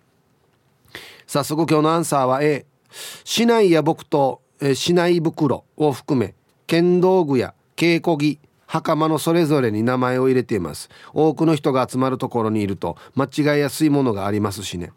[1.26, 2.66] 早速今日のアンサーは A
[3.24, 4.42] 市内や僕と
[4.74, 6.34] 市内袋を含め
[6.66, 10.88] 剣道具や稽古着袴のそれぞれに名前を入れています。
[11.12, 14.92] 多くの人が集まるところにいると間違いやすいものがありますしね。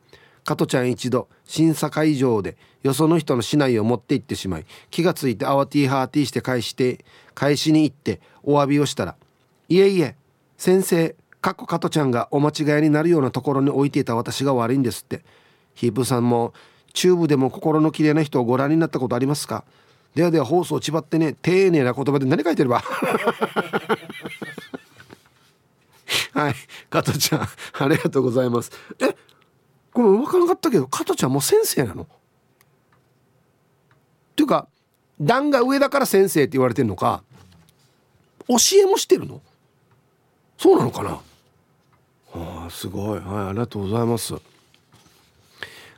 [0.46, 7.04] 加トちゃん一度審査会場でよその人の市内を持って行ってしまい気がついて慌てィハーティーして返して
[7.36, 9.16] 返しに行ってお詫びをしたら
[9.68, 10.16] 「いえいえ
[10.58, 15.26] 先生かっこ加トちゃんがお間違いになるようなところに置いていた私が悪いんです」って。
[15.76, 16.54] ヒープさんも
[16.94, 19.64] チューブでも心の綺麗な人をご覧になったことありますか？
[20.16, 22.82] ではでは放送ちばってね丁寧な言葉で何書いてれば？
[26.34, 26.56] はい。
[26.90, 28.72] 加トちゃんありがとうございます。
[29.00, 29.16] え
[29.94, 32.04] これ分からなかったけど加トちゃんもう先生なの？
[32.04, 32.08] っ
[34.36, 34.68] ていうか
[35.20, 37.24] 段が上だから先生って言われてんのか
[38.48, 39.42] 教えもしてるの？
[40.58, 41.20] そうなのかな？
[42.34, 43.20] あすごい。
[43.20, 44.34] はいありがとうございます。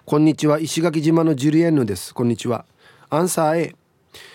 [0.06, 0.60] こんにちは。
[0.60, 2.14] 石垣島のジュリエンヌです。
[2.14, 2.66] こんにちは。
[3.10, 3.76] アンサー A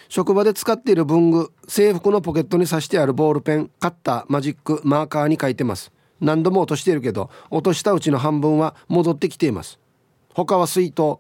[0.09, 5.93] 職場で使っている文具制服のポケットに挿してあるボールペンカッターマジックマーカーに書いてます。
[6.21, 9.79] 何度も落としているけど落としたうちの半分は戻ってきています。
[10.33, 11.19] 他は水筒。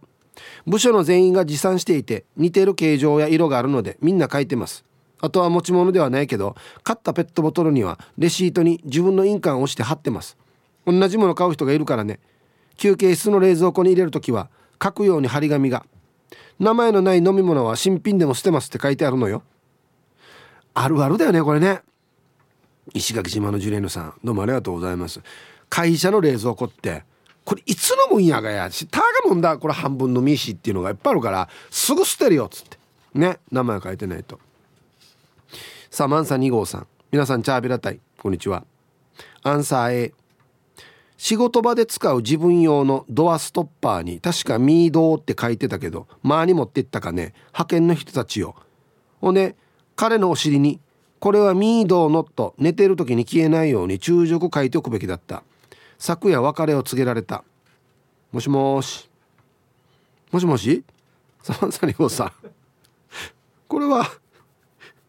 [0.66, 4.84] 部署の全員が持参していて似てる形状や色があるのでみんな書いてます。
[5.20, 10.36] あとは持ち物ではないけど買ったペットボトルにはレシートに自分の印鑑を押して貼ってます。
[10.86, 12.20] 同じもの買う人がいるからね。
[12.76, 14.50] 休憩室の冷蔵庫に入れる時は
[14.82, 15.86] 書くように張り紙が。
[16.58, 19.42] 名前のない飲み物は新品でも捨てますって書いてあるのよ。
[20.74, 21.82] あるあるだよねこれね。
[22.92, 25.20] 石垣島のジュレーヌさんどうもありがとうございます。
[25.68, 27.04] 会社の冷蔵庫って
[27.44, 29.58] これいつのもんやがやしたがもんだ。
[29.58, 32.78] これ半分のみしっていうのがいっぱいあるからすぐ捨てるよっつって。
[33.14, 34.38] ね名前書いてないと。
[35.90, 36.86] さあマンサ2号さん。
[37.10, 38.64] 皆さんチャービラタイこんにちは。
[39.42, 40.14] アンサー A
[41.16, 47.34] 仕事場で使う自分用のドアストッパーに確かミードーって書いてたけど間に持ってったかね。
[47.46, 48.56] 派遣の人たちよ。
[49.20, 49.56] ほんで
[49.96, 50.80] 彼のお尻に
[51.20, 55.42] これはミードーノット寝てる時に消えないように昼食書いておくべきだった。
[55.98, 57.44] 昨夜別れを告げられた。
[58.32, 59.08] もしもし。
[60.32, 60.84] もしもし？
[61.42, 62.32] サンサリオさん。
[63.68, 64.04] これは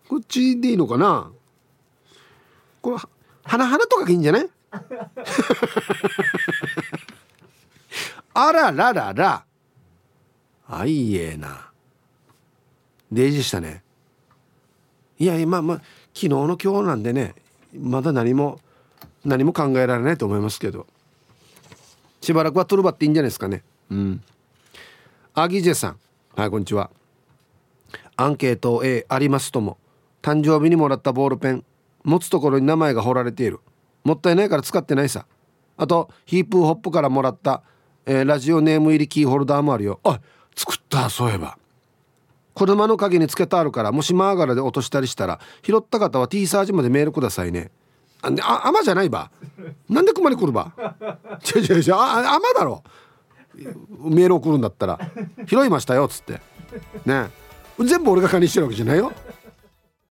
[0.08, 1.32] こっちでいいのかな？
[2.82, 3.10] これは
[3.44, 4.50] 花々とかいいんじゃない？
[8.34, 9.46] あらららら。
[10.68, 11.70] あいえな。
[13.12, 13.84] デイジしたね。
[15.18, 15.78] いやまあまあ
[16.14, 17.36] 昨日の今日なんでね
[17.74, 18.60] まだ何も
[19.24, 20.88] 何も考えられないと思いますけど。
[22.22, 23.64] しばらくはトルバっていいんじゃないですかね。
[23.92, 24.24] うん。
[25.34, 26.00] アギジェさん。
[26.36, 26.90] はいこんにちは。
[28.18, 29.78] アンケート A ありますとも。
[30.22, 31.64] 誕生日にもらったボールペン。
[32.04, 33.60] 持つところに名前が彫られている
[34.06, 35.26] もったいないから使ってないさ。
[35.76, 37.62] あとヒープホップからもらった、
[38.06, 40.00] えー、ラジオネーム入りキーホルダーもあるよ。
[40.06, 40.22] あ
[40.56, 41.58] 作ったそういえば。
[42.54, 47.72] 車の鍵につけてあるからもしマーガラで落としたりしたら拾った方は T サージまでメールくださいね。
[48.22, 49.30] ああアマじゃないば。
[49.90, 50.72] なんで熊に来るば？
[51.56, 51.94] 違う違う違う。
[51.96, 52.84] あアマだろ。
[54.00, 55.00] メール送るんだったら
[55.46, 56.42] 拾いましたよっつって。
[57.06, 57.30] ね。
[57.80, 59.12] 全部俺が管理してるわけじゃないよ。